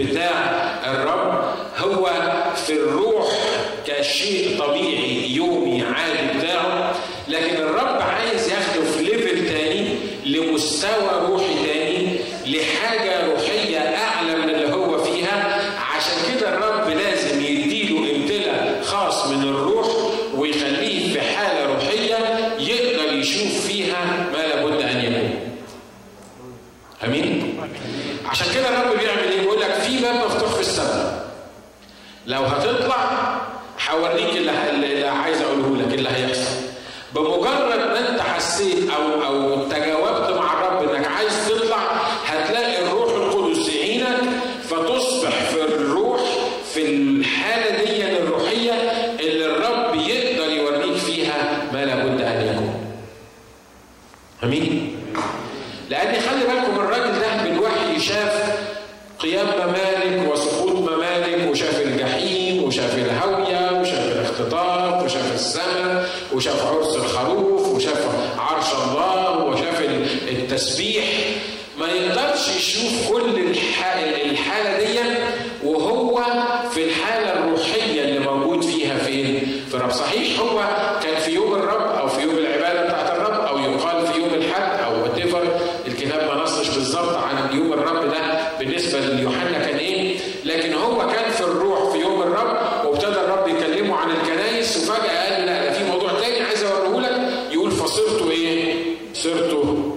[87.05, 91.99] بالظبط عن يوم الرب ده بالنسبة ليوحنا كان إيه؟ لكن هو كان في الروح في
[91.99, 96.63] يوم الرب وابتدى الرب يكلمه عن الكنايس وفجأة قال لا ده في موضوع تاني عايز
[96.63, 97.53] اوريه لك.
[97.53, 98.75] يقول فصرته إيه؟
[99.15, 99.97] صرته.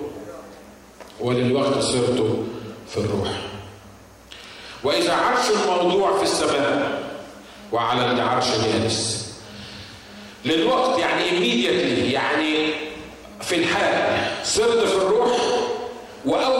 [1.19, 2.43] وللوقت صرته
[2.89, 3.29] في الروح.
[4.83, 7.01] وإذا عرش الموضوع في السماء
[7.71, 9.27] وعلى العرش جالس
[10.45, 12.69] للوقت يعني immediately يعني
[13.41, 15.37] في الحال صرت في الروح
[16.25, 16.56] وأول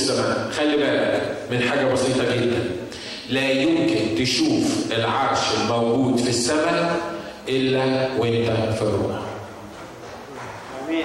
[0.00, 2.70] السماء خلي بالك من حاجة بسيطة جدا.
[3.28, 7.00] لا يمكن تشوف العرش الموجود في السماء
[7.48, 9.18] إلا وأنت في الروح
[10.88, 11.04] أمين.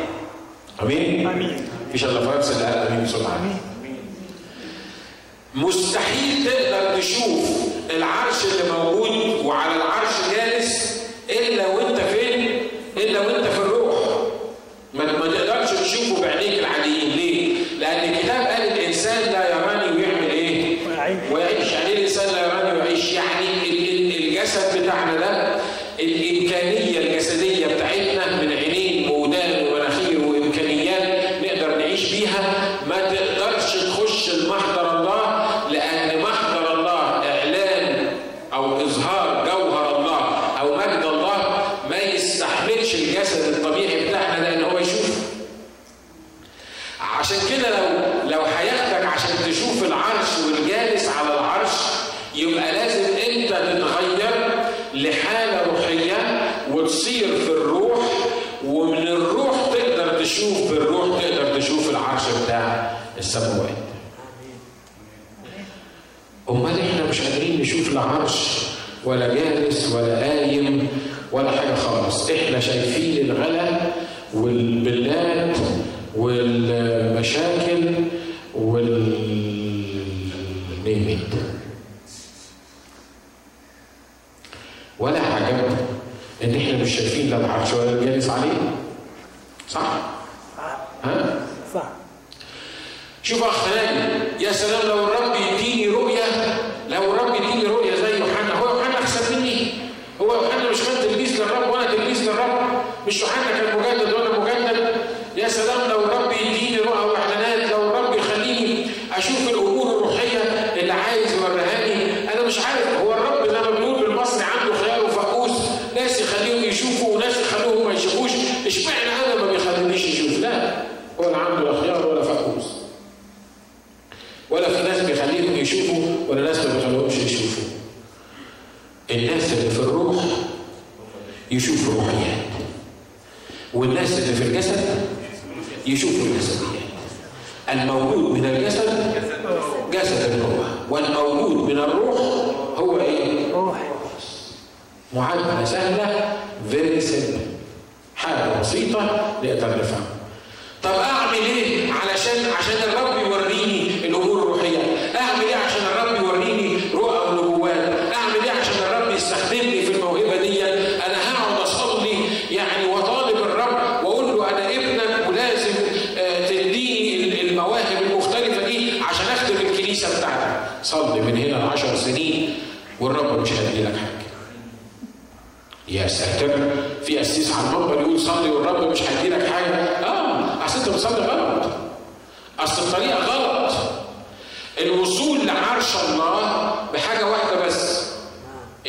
[0.82, 1.58] أمين؟ أمين.
[1.90, 3.40] مفيش إلا فرنسا اللي قال أمين بسرعة.
[3.40, 3.58] أمين.
[5.56, 7.50] مستحيل تقدر تشوف
[7.90, 12.15] العرش اللي موجود وعلى العرش جالس إلا وأنت في
[71.36, 72.30] ولا حاجة خالص.
[72.32, 73.68] إحنا شايفين الغلا
[74.34, 75.05] وال...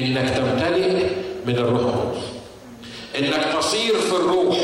[0.01, 1.07] إنك تمتلئ
[1.47, 2.23] من الروح القدس.
[3.19, 4.57] إنك تصير في الروح.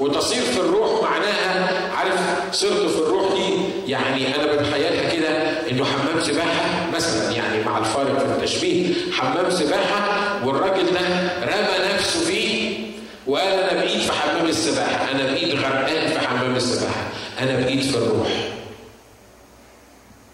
[0.00, 2.20] وتصير في الروح معناها عارف
[2.52, 3.54] صرت في الروح دي
[3.92, 5.28] يعني أنا بتخيلها كده
[5.70, 8.94] إنه حمام سباحة مثلا يعني مع الفارق في التشبيه.
[9.12, 11.00] حمام سباحة والراجل ده
[11.42, 12.78] رمى نفسه فيه
[13.26, 15.10] وقال أنا بقيت في حمام السباحة.
[15.10, 17.08] أنا بقيت غرقان في حمام السباحة.
[17.40, 18.28] أنا بقيت في الروح.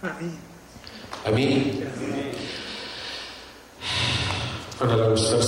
[0.04, 0.38] آمين.
[1.28, 1.80] آمين
[4.82, 4.96] أنا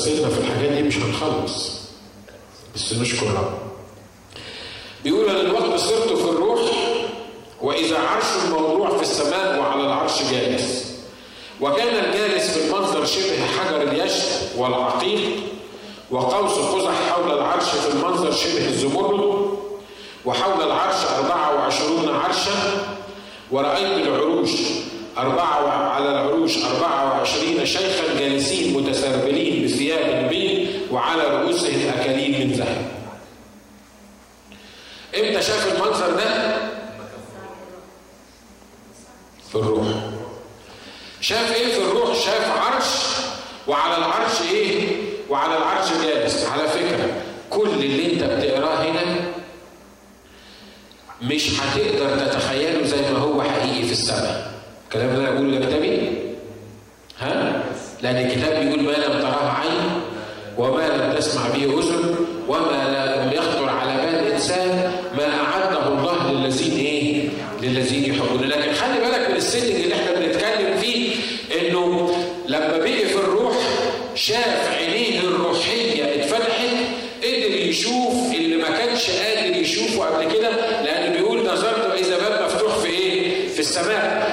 [0.09, 1.79] استرسلنا في الحاجات دي مش هنخلص.
[2.75, 3.59] بس نشكر رب
[5.05, 6.61] بيقول الوقت صرت في الروح
[7.63, 10.89] وإذا عرش الموضوع في السماء وعلى العرش جالس.
[11.61, 14.25] وكان الجالس في المنظر شبه حجر اليشب
[14.59, 15.31] والعقيق
[16.11, 19.49] وقوس قزح حول العرش في المنظر شبه الزمرد
[20.25, 22.87] وحول العرش أربعة وعشرون عرشا
[23.51, 24.51] ورأيت العروش.
[25.19, 32.89] أربعة على العروش أربعة وعشرين شيخا جالسين متسربلين بثياب بيض وعلى رؤوسهم أكاليل من ذهب
[35.19, 36.57] إمتى شاف المنظر ده؟
[39.49, 39.87] في الروح
[41.21, 42.87] شاف إيه في الروح؟ شاف عرش
[43.67, 44.89] وعلى العرش إيه؟
[45.31, 49.17] وعلى العرش جالس على فكرة كل اللي أنت بتقراه هنا
[51.23, 54.58] مش هتقدر تتخيله زي ما هو حقيقي في السماء
[54.89, 56.11] الكلام اللي أنا بقوله ده كتابي
[57.19, 57.63] ها؟
[58.03, 60.01] لأن الكتاب بيقول ما لم تراه عين
[60.59, 62.15] وما لم تسمع به اذن
[62.49, 67.29] وما لم يخطر على بال انسان ما أعده الله للذين إيه؟
[67.63, 68.41] للذين يحبون.
[68.49, 71.17] لكن خلي بالك من السيتنج اللي إحنا بنتكلم فيه
[71.61, 72.11] إنه
[72.49, 73.57] لما بقي في الروح
[74.15, 76.69] شاف عينيه الروحية اتفتحت
[77.23, 80.51] قدر يشوف اللي ما كانش قادر يشوفه قبل كده
[80.85, 84.28] لأن بيقول نظرت واذا باب مفتوح في إيه؟ في السماء.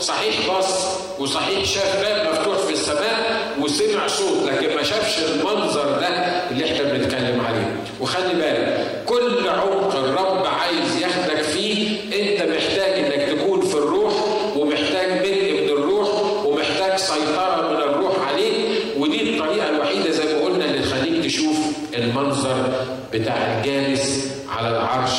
[0.00, 0.84] صحيح بص
[1.18, 6.08] وصحيح شاف باب مفتوح في السماء وسمع صوت لكن ما شافش المنظر ده
[6.50, 7.76] اللي إحنا بنتكلم عليه.
[8.00, 14.12] وخلي بالك كل عمق الرب عايز ياخدك فيه إنت محتاج انك تكون في الروح
[14.56, 16.08] ومحتاج ملء من الروح
[16.46, 18.54] ومحتاج سيطره من الروح عليك
[18.98, 21.56] ودي الطريقة الوحيده زي ما قلنا اللي تخليك تشوف
[21.94, 22.72] المنظر
[23.12, 25.12] بتاع الجالس على العرش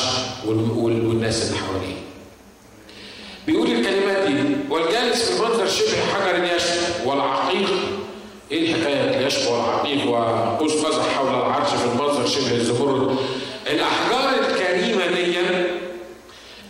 [0.46, 2.02] وال- وال- والناس اللي حواليه
[3.46, 4.34] بيقول الكلمات دي
[4.70, 7.70] والجالس في المنظر شبه حجر اليشب والعقيق
[8.52, 13.16] إيه الحكاية اليشب والعقيق وقوس قزح حول العرش في المنظر شبه الزمرد
[13.70, 15.66] الاحجار الكريمه دي ال-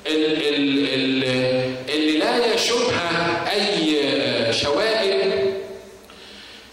[0.07, 5.33] ال- ال- اللي لا يشبهها اي شوائب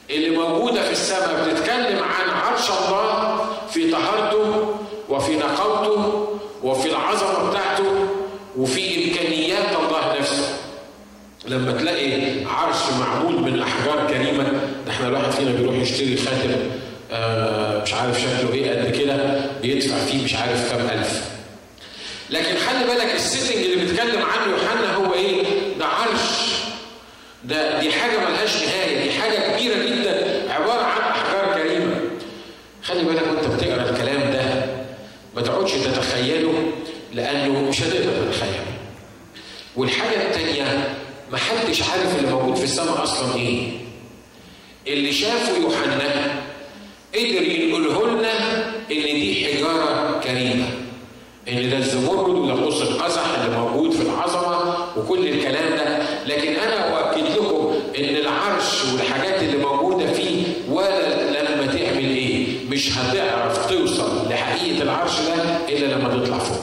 [0.10, 3.40] اللي موجودة في السماء بتتكلم عن عرش الله
[3.72, 4.76] في طهارته
[5.10, 6.28] وفي نقاوته
[6.64, 8.06] وفي العظمة بتاعته
[8.58, 10.56] وفي إمكانيات الله نفسه
[11.48, 14.44] لما تلاقي عرش معمول من أحجار كريمة
[14.86, 16.52] ده إحنا الواحد فينا بيروح يشتري خاتم
[17.12, 19.42] آه مش عارف شكله إيه قد كده
[20.30, 21.22] بيدفع فيه مش عارف كام ألف
[22.30, 25.44] لكن خلي بالك السيتنج اللي بيتكلم عنه يوحنا هو إيه؟
[25.80, 26.50] ده عرش
[27.44, 31.96] ده دي حاجة ملهاش نهاية دي حاجة كبيرة جدا عبارة عن أحجار كريمة
[32.84, 34.66] خلي بالك وانت بتقرا الكلام ده
[35.36, 36.72] ما تقعدش تتخيله
[37.14, 38.66] لأنه مش هتقدر تتخيله
[39.76, 40.96] والحاجة التانية
[41.32, 43.72] ما حدش عارف اللي موجود في السماء أصلا إيه
[44.88, 46.40] اللي شافه يوحنا
[47.16, 50.66] قدر ينقله لنا إن دي حجارة كريمة
[51.50, 57.00] ان ده الزمرد وده قوس القزح اللي موجود في العظمه وكل الكلام ده لكن أنا
[57.00, 63.68] اؤكد لكم ان العرش والحاجات اللي موجوده فيه ولا لما تعمل إيه مش هتعرف
[64.80, 66.60] توصل لحقيقه العرش ده إلا لما تطلع فوق.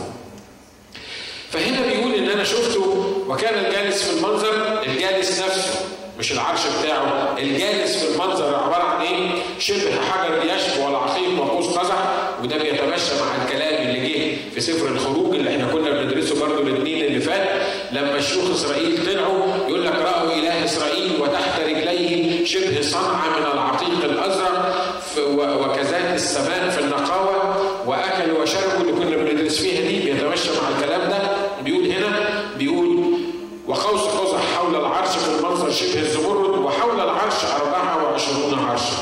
[1.51, 5.81] فهنا بيقول إن أنا شفته وكان الجالس في المنظر الجالس نفسه
[6.19, 7.37] مش العرش بتاعه.
[7.39, 11.99] الجالس في المنظر عبارة عن إيه؟ شبه حجر اليشب والعقيق وقوس قزح
[12.43, 17.05] وده بيتمشى مع الكلام اللي جه في سفر الخروج اللي إحنا كنا بندرسه برضه الاثنين
[17.05, 17.49] اللي فات.
[17.93, 24.05] لما شيوخ إسرائيل طلعوا يقول لك رأوا إله إسرائيل وتحت رجليه شبه صنعة من العقيق
[24.05, 24.86] الأزرق.
[25.17, 27.57] ف- و- وكذات السماء في النقاوة
[27.89, 31.19] واكلوا وشربوا اللي كنا بندرس فيها دي بيتمشى مع الكلام ده.
[31.63, 33.17] بيقول هنا بيقول
[33.67, 38.97] وقوس قزح حول العرش في المنظر شبه الزمرد وحول العرش أربعة وعشرون عرشا.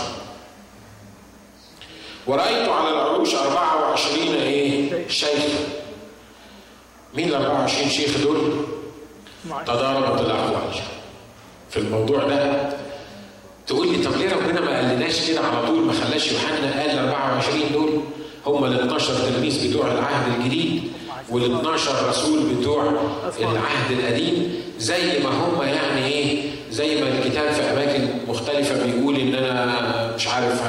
[2.26, 5.42] ورأيت على العروش أربعة وعشرين إيه؟ شيخ.
[7.14, 8.50] مين ال 24 شيخ دول؟
[9.66, 10.74] تضاربت الأقوال
[11.70, 12.68] في الموضوع ده.
[13.66, 17.60] تقول لي طب ليه ربنا ما قالناش كده على طول ما خلاش يوحنا قال 24
[17.72, 17.90] دول
[18.46, 20.82] هم ال 12 تلميذ بتوع العهد الجديد
[21.30, 22.82] وال 12 رسول بتوع
[23.40, 29.34] العهد القديم؟ زي ما هم يعني إيه زي ما الكتاب في أماكن مختلفة بيقول إن
[29.34, 30.62] أنا مش عارف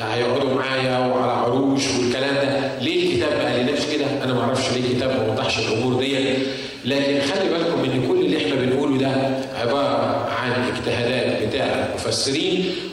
[0.00, 2.78] هيقعدوا معايا وعلى عروش والكلام ده.
[2.80, 6.34] ليه الكتاب ما قالناش كده؟ أنا ما أعرفش ليه الكتاب ما وضحش الأمور دي
[6.84, 7.67] لكن خلي بالكم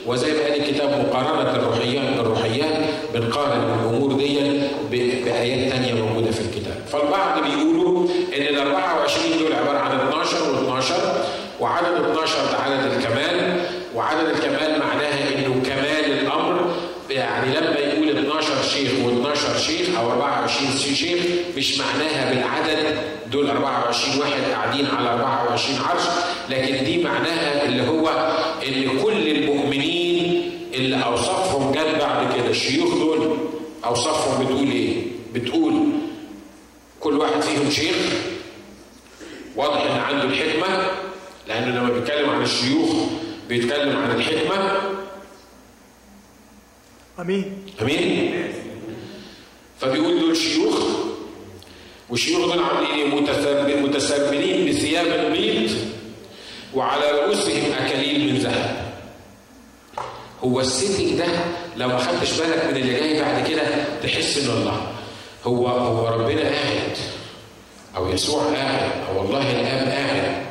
[0.07, 2.77] وزي ما قال الكتاب مقارنه الروحيات بالروحيات
[3.13, 4.39] بنقارن الأمور دي
[4.91, 6.75] بآيات تانية موجودة في الكتاب.
[6.91, 10.93] فالبعض بيقولوا إن ال 24 دول عبارة عن 12 و12
[11.61, 13.59] وعدد 12 ده عدد الكمال
[13.95, 16.75] وعدد الكمال معناها إنه كمال الأمر.
[17.09, 21.21] يعني لما يقول 12 شيخ و12 شيخ أو 24 شيخ
[21.57, 22.97] مش معناها بالعدد
[23.31, 26.01] دول 24 واحد قاعدين على 24 عرش
[26.49, 28.09] لكن دي معناها اللي هو
[28.67, 29.94] إن كل المؤمنين
[30.75, 33.37] اللي اوصافهم جت بعد كده الشيوخ دول
[33.85, 35.03] اوصافهم بتقول إيه؟
[35.33, 35.89] بتقول
[36.99, 37.95] كل واحد فيهم شيخ
[39.55, 40.87] واضح إن عنده الحكمة
[41.47, 42.89] لأنه لما بيتكلم عن الشيوخ
[43.49, 44.81] بيتكلم عن الحكمة.
[47.19, 47.57] آمين.
[47.81, 48.33] آمين.
[49.79, 50.79] فبيقول دول شيوخ
[52.09, 53.15] والشيوخ دول عاملين إيه؟
[53.81, 55.71] متسربلين بثياب بيض
[56.73, 58.84] وعلى رؤوسهم أكاليل من ذهب.
[60.45, 61.25] هو السيتنج ده
[61.77, 63.61] لو ما خدتش بالك من اللي جاي بعد كده
[64.03, 64.81] تحس إن الله
[65.45, 66.97] هو هو ربنا قاعد
[67.97, 70.45] أو يسوع قاعد أو الله الآب قاعد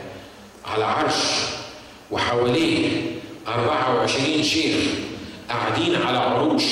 [0.65, 1.15] على عرش
[2.11, 2.89] وحواليه
[3.49, 4.77] 24 شيخ
[5.49, 6.65] قاعدين على عروش.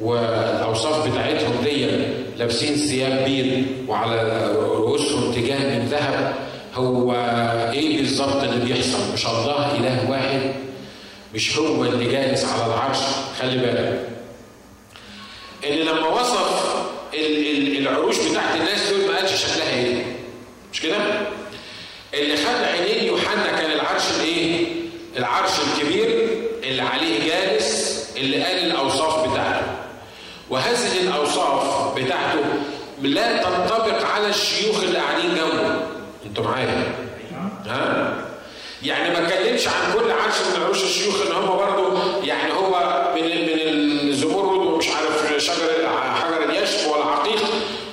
[0.00, 1.86] والأوصاف بتاعتهم دي
[2.38, 6.34] لابسين ثياب بيض وعلى رؤوسهم تيجان من ذهب
[6.74, 7.12] هو
[7.72, 10.40] إيه بالظبط اللي بيحصل؟ مش الله إله واحد.
[11.34, 12.98] مش هو اللي جالس على العرش.
[13.40, 14.08] خلي بالك
[15.64, 16.76] إن لما وصف
[17.14, 20.16] ال ال العروش بتاعت الناس دول ما قالش شكلها إيه.
[20.72, 20.96] مش كده؟
[22.14, 24.66] اللي خد عينين يوحنا كان العرش الإيه؟
[25.16, 26.28] العرش الكبير
[26.62, 29.66] اللي عليه جالس اللي قال الأوصاف بتاعته.
[30.50, 32.44] وهذه الأوصاف بتاعته
[33.02, 35.80] لا تنطبق على الشيوخ اللي قاعدين جنبه.
[36.26, 36.94] أنتوا معايا؟
[37.66, 38.16] ها؟
[38.84, 43.22] يعني ما اتكلمش عن كل عرش من عروش الشيوخ ان هم برضه يعني هو من
[43.22, 47.42] من الزمرد ومش عارف شجر حجر اليشب والعقيق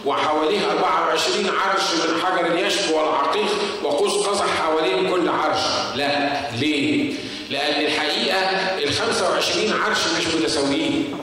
[0.05, 3.47] وحواليه 24 عرش من حجر اليشب والعقيق
[3.83, 5.59] وقوس قزح حوالين كل عرش
[5.95, 7.13] لا ليه؟
[7.49, 8.37] لأن الحقيقة
[8.83, 11.15] ال 25 عرش مش متساويين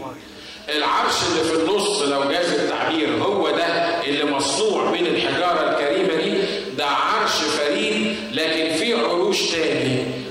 [0.68, 2.55] العرش اللي في النص لو جاز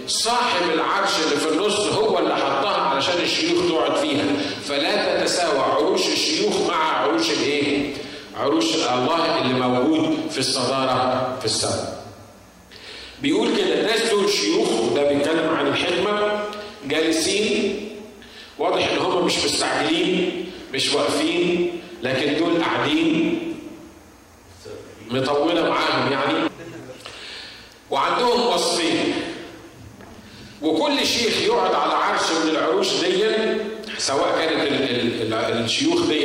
[0.07, 4.23] صاحب العرش اللي في النص هو اللي حطها علشان الشيوخ تقعد فيها.
[4.67, 7.93] فلا تتساوى عروش الشيوخ مع عروش الايه؟
[8.37, 12.05] عروش الله اللي موجود في الصدارة في السماء.
[13.21, 16.43] بيقول كده الناس دول شيوخ وده بيتكلم عن الحكمة.
[16.85, 17.89] جالسين
[18.59, 21.71] واضح إن هم مش مستعجلين مش واقفين
[22.03, 23.39] لكن دول قاعدين
[25.11, 26.49] مطولة معاهم يعني.
[27.91, 29.13] وعندهم وصفين.
[30.61, 33.23] وكل شيخ يقعد على عرش من العروش دي
[33.97, 34.73] سواء كانت ال
[35.21, 36.23] ال ال الشيوخ دي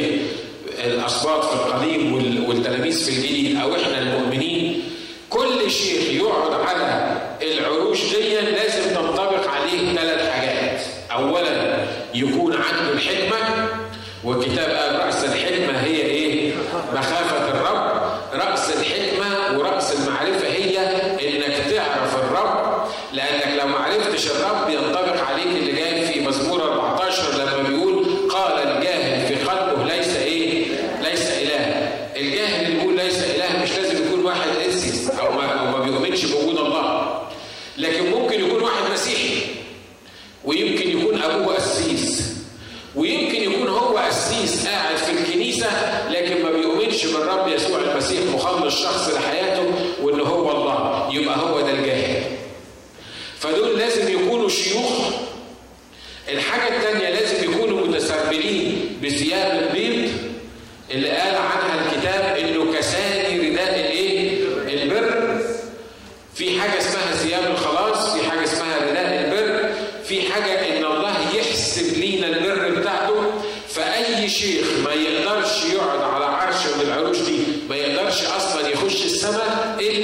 [0.84, 2.14] الأسباط في القديم
[2.48, 4.82] والتلاميذ في الجديد أو إحنا المؤمنين
[5.30, 10.80] كل شيخ يقعد على العروش دي لازم تنطبق عليه ثلاث حاجات.
[11.12, 13.68] اولا يكون عنده الحكمة
[14.24, 14.99] والكتاب قال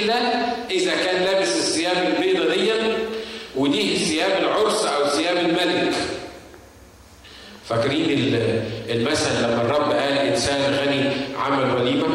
[0.09, 2.71] السيدة إذا كان لابس الثياب البيضة دي
[3.55, 5.93] ودي ثياب العرس أو ثياب الملك
[7.69, 8.05] فاكرين
[8.89, 12.07] المثل لما الرب قال إنسان غني عمل وليمة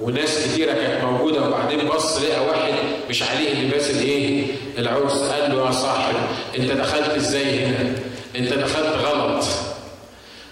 [0.00, 2.72] وناس كتيرة كانت موجودة وبعدين بص لقى واحد
[3.10, 4.44] مش عليه لباس الإيه؟
[4.78, 6.14] العرس قال له يا صاحب
[6.58, 7.94] أنت دخلت إزاي هنا؟
[8.36, 9.44] أنت دخلت غلط.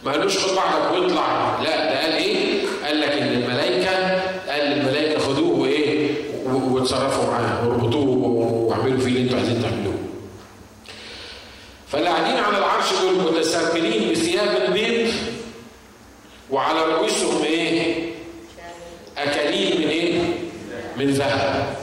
[0.05, 2.47] ما قالوش خد بعضك واطلع لا ده قال إيه؟
[2.85, 3.70] قال لك إن الملائكة
[6.81, 8.09] و- واتصرفوا معاه واربطوه
[8.69, 9.95] واعملوا فيه اللي أنتوا عايزين تعملوه.
[11.89, 15.13] فاللي قاعدين على العرش دول متسربلين بثياب بيض
[16.51, 17.95] وعلى رؤوسهم إيه؟
[19.19, 20.21] اكاليل من إيه؟
[20.97, 21.77] من ذهب.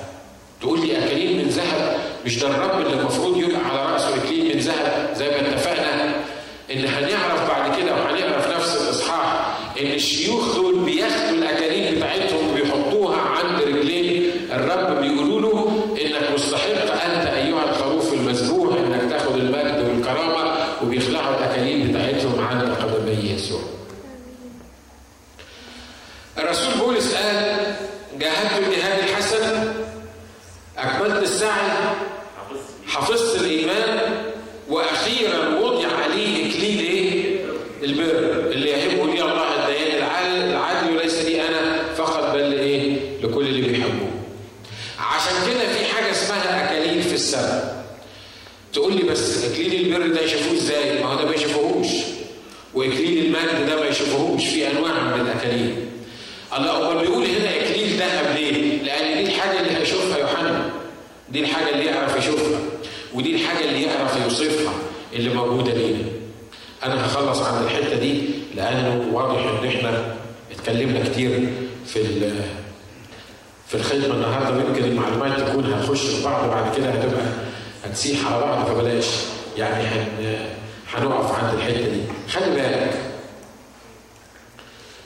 [0.62, 4.62] تقول لي اكاليل من ذهب مش ده الرب اللي المفروض يبقى على راسه اكليل من
[4.62, 6.16] ذهب زي ما اتفقنا
[6.72, 13.18] ان هنعرف بعد كده وهنقرا في نفس الاصحاح ان الشيوخ دول بياخدوا الاكاليل بتاعتهم وبيحطوها
[13.22, 20.56] عند رجلين الرب بيقولوا له انك مستحق انت ايها الخروف المذبوح انك تاخد المجد والكرامه
[20.84, 23.62] وبيخلعوا الاكاليل بتاعتهم عند قدمي يسوع.
[26.38, 27.76] الرسول بولس قال
[28.20, 29.74] جاهدت الجهاد الحسن
[30.78, 31.72] اكملت السعي
[32.98, 34.00] حفظت الإيمان
[34.70, 37.36] وأخيرا وضع عليه إكليل إيه؟
[37.84, 39.98] البر اللي يحبه لي الله الديان
[40.52, 44.12] العادل وليس لي أنا فقط بل إيه؟ لكل اللي بيحبوه.
[45.00, 47.86] عشان كده في حاجة اسمها أكاليل في السماء.
[48.74, 51.88] تقول لي بس إكليل البر ده يشوفوه إزاي؟ ما هو ده ما يشوفوهوش.
[52.74, 55.76] وإكليل المجد ده ما يشوفوهوش في أنواع من الأكاليل.
[56.58, 60.70] الله امال بيقول هنا اكليل ذهب ليه؟ لأن دي الحاجة اللي هيشوفها يوحنا.
[61.30, 62.60] دي الحاجة اللي يعرف يشوفها
[63.14, 63.84] ودي الحاجة اللي
[64.42, 64.74] يوصفها
[65.14, 66.04] اللي موجودة لينا.
[66.84, 68.22] أنا هخلص عند الحتة دي
[68.56, 70.16] لأنه واضح إن إحنا
[70.52, 71.50] اتكلمنا كتير
[71.86, 72.04] في
[73.68, 77.26] في الخدمة النهارده ويمكن المعلومات تكون هتخش في بعض وبعد كده هتبقى
[77.86, 79.06] هتسيح على بعض فبلاش
[79.58, 80.38] يعني هن
[80.94, 82.02] هنقف عند الحتة دي.
[82.32, 83.02] خلي بالك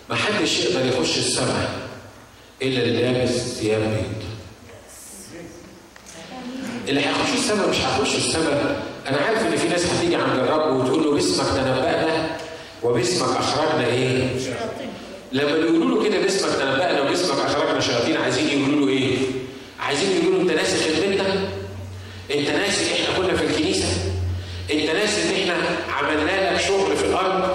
[0.09, 1.87] ما حدش يقدر يخش السماء
[2.61, 4.23] إلا اللي لابس ثياب بيض.
[6.89, 11.03] اللي هيخش السماء مش هيخش السماء أنا عارف إن في ناس هتيجي عند الرب وتقول
[11.03, 12.37] له باسمك تنبأنا
[12.83, 14.27] وباسمك اخرجنا إيه؟
[15.31, 19.17] لما بيقولوا له كده باسمك تنبأنا وباسمك اخرجنا شياطين عايزين يقولوا له إيه؟
[19.79, 21.33] عايزين يقولوا له أنت ناسي خدمتنا؟
[22.35, 23.87] أنت ناسي إحنا كنا في الكنيسة؟
[24.71, 25.55] أنت ناسي ان إحنا
[25.93, 27.53] عملنا لك شغل في الأرض؟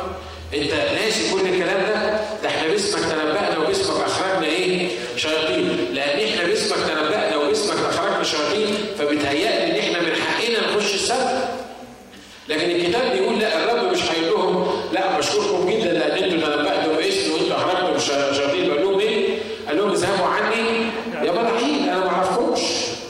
[0.54, 6.44] أنت ناسي كل الكلام ده؟ ده إحنا باسمك تنبأنا وباسمك اخرجنا إيه؟ شياطين، لأن إحنا
[6.48, 11.48] باسمك تنبأنا وباسمك اخرجنا شياطين فبتهيألي ان إحنا من حقنا نخش السبت.
[12.48, 17.32] لكن الكتاب بيقول لا الرب مش هيقول لهم لا بشكركم جدا لأن أنتوا تنبأتوا باسمي
[17.34, 19.38] وانتوا اخرجتوا الش- شياطين قال لهم إيه؟
[19.68, 20.86] قال لهم اذهبوا عني
[21.26, 22.60] يا ملاحين أنا ما اعرفكمش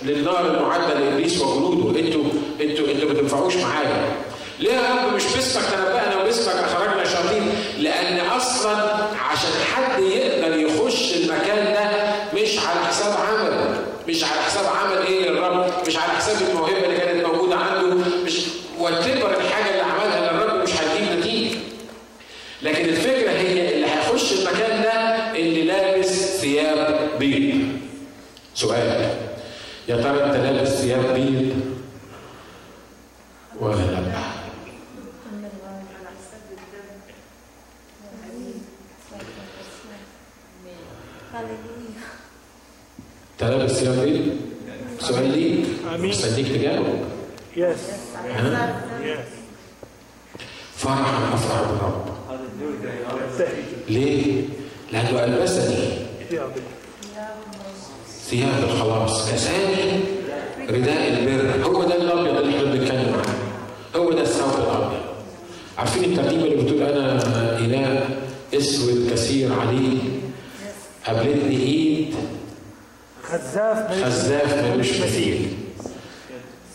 [0.03, 2.25] للنار المعده لابليس وجنوده أنتوا
[2.61, 4.05] أنتوا أنتوا ما تنفعوش معايا.
[4.61, 8.93] ليه يا رب مش باسمك تنبأنا وباسمك اخرجنا شياطين؟ لأن أصلا
[9.31, 11.91] عشان حد يقدر يخش المكان ده
[12.43, 13.77] مش على حساب عمل
[14.09, 18.33] مش على حساب عمل إيه للرب مش على حساب الموهبه اللي كانت موجوده عنده مش
[18.79, 21.57] وتكبر الحاجة اللي عملها للرب مش هتجيب نتيجه
[22.63, 24.93] لكن الفكرة هي اللي هيخش المكان ده
[25.37, 26.09] اللي لابس
[26.41, 27.69] ثياب بيض
[28.55, 29.11] سؤال
[29.89, 31.53] يا ترى انت لابس ثياب بيض
[33.61, 34.27] ولا لا
[41.33, 41.57] هللويا
[43.33, 44.37] انت لابس ثياب بيض
[45.01, 46.11] سؤال ليك آمين.
[46.11, 47.05] مستنيك تجاوب
[47.57, 47.59] Yes.
[48.27, 50.76] ها؟ Yes.
[50.93, 52.05] افرح بالرب
[53.39, 53.63] تهي.
[53.89, 54.43] ليه؟
[56.33, 56.53] يا رب.
[58.29, 59.33] ثياب الخلاص.
[59.33, 60.01] كساني.
[60.71, 61.67] رداء البر.
[61.67, 63.39] هو ده الأبيض اللي إحنا بنتكلم عنه.
[63.97, 65.01] هو ده الثوب الأبيض.
[65.79, 68.09] عارفين الترتيبه اللي بتقول أنا إله
[68.55, 69.99] أسود كثير عليه؟
[71.07, 72.15] قابلتني إيد.
[73.23, 75.49] خزاف خزاف ملوش مثيل.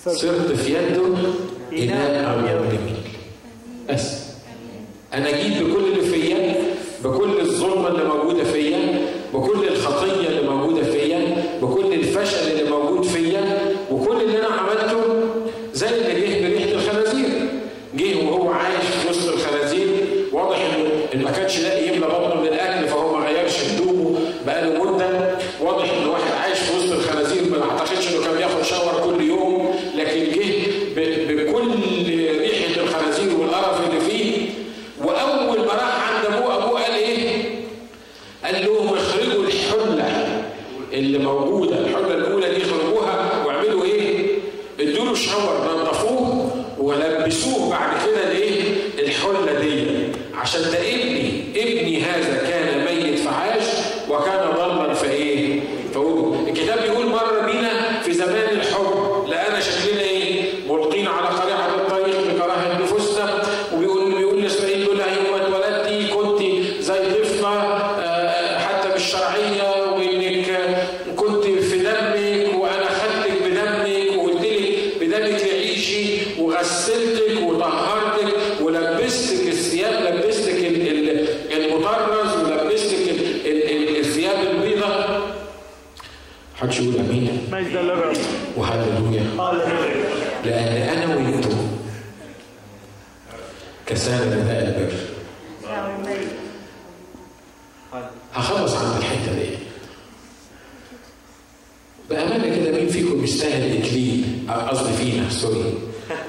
[0.05, 1.15] صرت في يده
[1.73, 2.90] اناء أبيض جميل.
[3.93, 4.11] بس
[5.13, 6.55] أنا جيت بكل اللي فيا
[7.03, 9.01] بكل الظلمه اللي موجوده فيا
[9.33, 13.59] بكل الخطيه اللي موجوده فيا بكل الفشل اللي موجود فيا
[13.91, 15.01] وكل اللي أنا عملته
[15.73, 17.29] زي اللي جه بريحه الخنازير
[17.95, 19.87] جه وهو عايش في وسط الخنازير
[20.33, 24.83] واضح انه إن ما كانش لاقي يملى بطنه من الاكل فهو ما غيرش هدومه بقاله
[24.83, 29.23] مده واضح ان واحد عايش في وسط الخنازير ما اعتقدش انه كان بياخد شاور كل
[29.23, 30.51] يوم لكن جه
[30.95, 31.71] ب- بكل
[32.39, 34.41] ريحه الخنازير والقرف اللي فيه
[50.35, 53.63] عشان ده ابني ابني هذا كان ميت فعاش
[54.09, 55.59] وكان ضلا فايه
[55.93, 62.33] فوجد الكتاب بيقول مر بينا في زمان الحب لقانا شكلنا إيه ملقين على قريعه الطريق
[62.33, 63.41] بكراهه نفوسنا
[63.75, 66.41] وبيقول بيقول لاسرائيل بيقول لها يوم ما اتولدتي كنت
[66.83, 70.77] زي طفله آه، حتى مش شرعيه وانك
[71.15, 76.05] كنت في دمك وأنا خدتك بدمك وقلت لك بدمك تعيشي
[76.39, 85.21] وغسلتك وطهرتك ولبستك الثياب لبستك ال- ال- المطرز ولبستك ال- ال- ال- الثياب البيضاء
[86.55, 88.17] حدش يقول امين مجد للرب
[88.57, 90.03] وهللويا هاللويا
[90.45, 91.57] لأن أنا وأنتم
[93.91, 94.93] كسالى نداء البر
[98.33, 99.49] هخلص عند الحتة دي.
[102.09, 105.73] بأمانة كده مين فيكم يستاهل إكليل؟ آه، قصدي فينا سوري.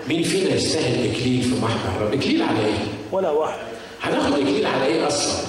[0.08, 2.78] مين فينا يستاهل إكليل في محضر الرب؟ إكليل على إيه؟
[3.12, 3.58] ولا واحد.
[4.02, 5.42] هناخد إكليل على إيه أصلا؟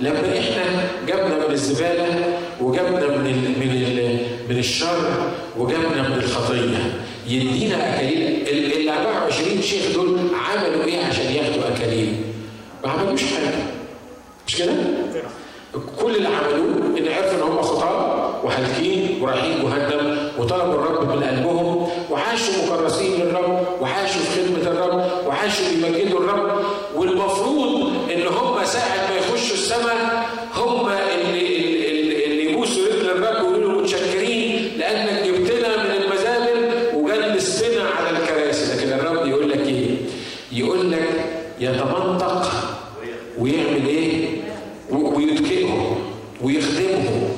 [0.00, 7.01] لما إحنا جبنا من الزبالة وجبنا من ال من ال من الشر وجبنا من الخطية.
[7.26, 12.14] يدينا اكاليل ال ال 24 شيخ دول عملوا إيه عشان ياخدوا اكاليل؟
[12.84, 13.54] ما عملوش حاجة
[14.46, 14.72] مش كده؟
[16.00, 21.88] كل اللي عملوه ان عرفوا ان هم خطاه وهالكين ورايحين جهنم وطلبوا الرب من قلبهم
[22.10, 26.64] وعاشوا مكرسين للرب وعاشوا في خدمه الرب وعاشوا بيمجدوا الرب
[26.96, 31.58] والمفروض ان هم ساعه ما يخشوا السماء هم اللي
[31.90, 38.76] اللي, اللي يبوسوا رجل الرب ويقولوا له متشكرين لانك جبتنا من المزابل وجلستنا على الكراسي
[38.76, 39.88] لكن الرب يقول لك إيه؟
[40.52, 41.08] يقول لك
[41.60, 42.52] يتمنطق
[43.38, 44.28] ويعمل إيه؟
[44.90, 45.96] و- ويتكئهم
[46.42, 47.28] ويخدمهم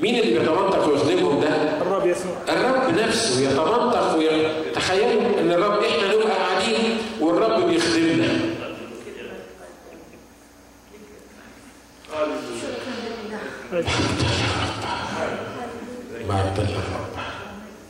[0.00, 1.48] مين اللي بيتمنطق ويخدمهم ده؟
[1.82, 4.26] الرب يسوع الرب نفسه يتمنطق وي...
[4.74, 8.28] تخيلوا ان الرب إحنا نبقى قاعدين والرب بيخدمنا
[16.28, 17.10] مجد للرب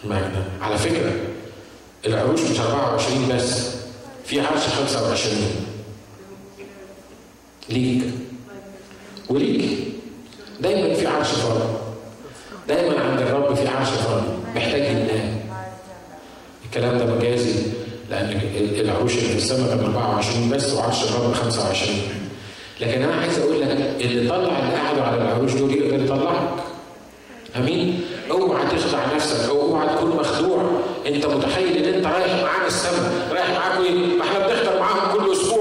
[0.04, 1.12] مجدا على فكره
[2.06, 3.70] العروش مش 24 بس
[4.24, 5.36] في عرش 25
[7.68, 8.02] ليك
[9.28, 9.78] وليك
[10.60, 11.68] دايما في عرش فاضي
[12.68, 15.40] دايما عند الرب في عرش فاضي محتاج ينام
[16.64, 17.54] الكلام ده مجازي
[18.10, 21.96] لأن ال- العروش اللي في السماء كان 24 بس وعرش الرب 25
[22.80, 26.48] لكن أنا عايز أقول لك اللي طلع اللي قعدوا على العروش دول يقدر يطلعك
[28.30, 30.62] اوعى تخدع نفسك أو اوعى تكون مخدوع.
[31.06, 35.32] أنت متخيل إن أنت رايح معانا السماء رايح معاكم إيه ما إحنا بنحضر معاهم كل
[35.32, 35.59] أسبوع.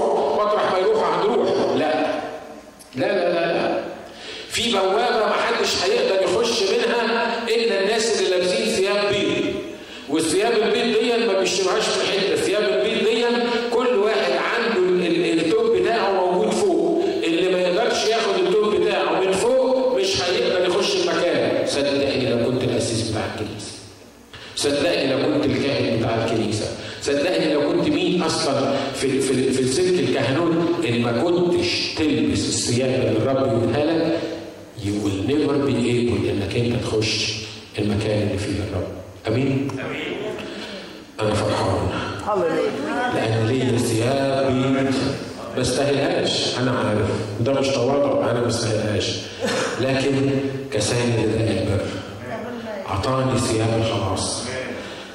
[32.70, 34.18] الثياب اللي الرب يديها لك
[34.84, 37.32] you will never be able انك انت تخش
[37.78, 38.88] المكان اللي فيه الرب.
[39.28, 39.68] آمين؟
[41.20, 41.88] أنا فرحان.
[43.14, 44.94] لأن ليا ثياب بيض
[45.56, 46.58] ما استاهلهاش.
[46.58, 47.08] أنا عارف.
[47.40, 48.30] ده مش تواضع.
[48.30, 49.16] أنا ما استاهلهاش.
[49.80, 50.30] لكن
[50.72, 51.84] كساني نداء البر
[52.88, 54.42] أعطاني ثياب الخلاص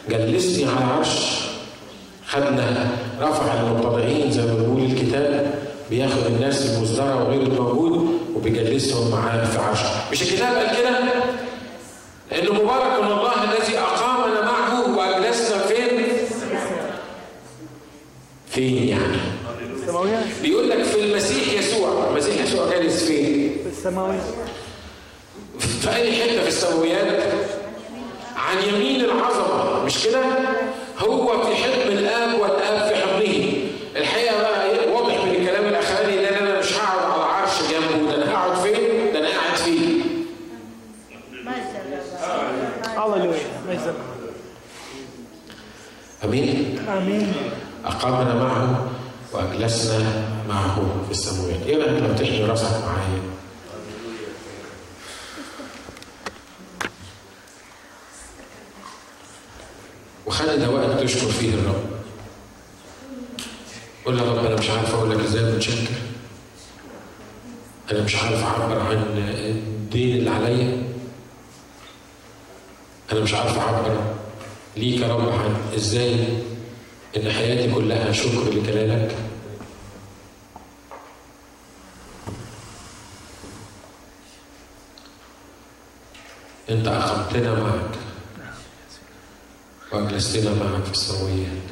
[0.10, 1.42] جلسني على عرش
[2.28, 2.88] خدنا
[3.22, 5.54] رفع المتضعين زي ما بيقول الكتاب
[5.90, 9.80] بياخد الناس المصدرة وغير الموجود وبيجلسهم معاه في عرش
[10.12, 11.00] مش الكتاب قال كده؟
[60.36, 61.84] خلى ده وقت تشكر فيه الرب
[64.06, 65.96] قول يا رب أنا مش عارف أقول لك إزاي متشكر
[67.92, 70.84] أنا مش عارف أعبر عن الدين اللي عليا.
[73.12, 74.14] أنا مش عارف أعبر
[74.78, 76.14] ليك يا رب عن إزاي
[77.18, 79.16] إن حياتي كلها شكر لجلالك
[86.70, 88.05] أنت أخذتنا معك.
[89.96, 91.64] وأجلستنا معك في السماويات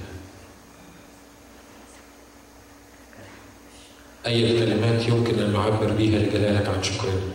[4.26, 7.32] أي كلمات يمكن أن نعبر بها لجلالك عن شكرنا؟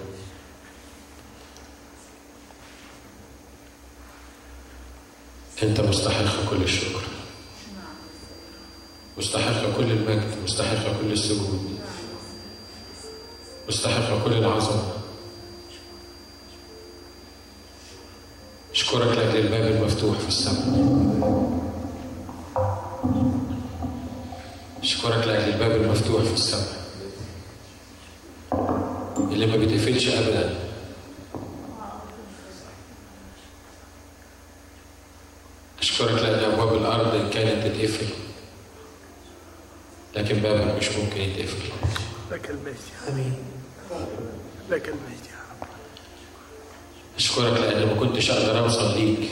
[5.62, 7.03] أنت مستحق كل الشكر.
[9.18, 11.78] مستحق كل المجد مستحق كل السجود.
[13.68, 14.97] مستحق كل العظمة.
[18.99, 21.61] أشكرك لأجل الباب المفتوح في السماء.
[24.82, 26.78] أشكرك لأجل الباب المفتوح في السماء.
[29.18, 30.55] اللي ما بيتقفلش أبدا.
[35.80, 38.07] أشكرك لأن أبواب الأرض كانت تتقفل
[40.16, 41.68] لكن بابك مش ممكن يتقفل.
[42.32, 42.76] لك المجد.
[43.07, 43.34] يا آمين.
[44.70, 45.38] لك المجد.
[47.19, 49.31] أشكرك لأن ما كنتش أقدر أوصل ليك.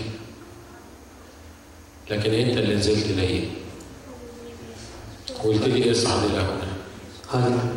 [2.11, 3.45] لكن أنت اللي نزلت ليا
[5.45, 6.47] وقلت لي اصعد إلى
[7.33, 7.73] هنا.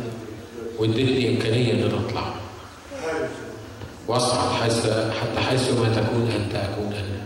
[0.78, 2.34] واديتني إمكانية إن أنا أطلع.
[4.08, 4.86] وأصعد حيث
[5.20, 7.20] حتى حيث ما تكون أنت أكون أنا.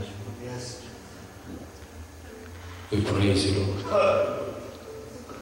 [2.93, 4.43] We praise you, Lord.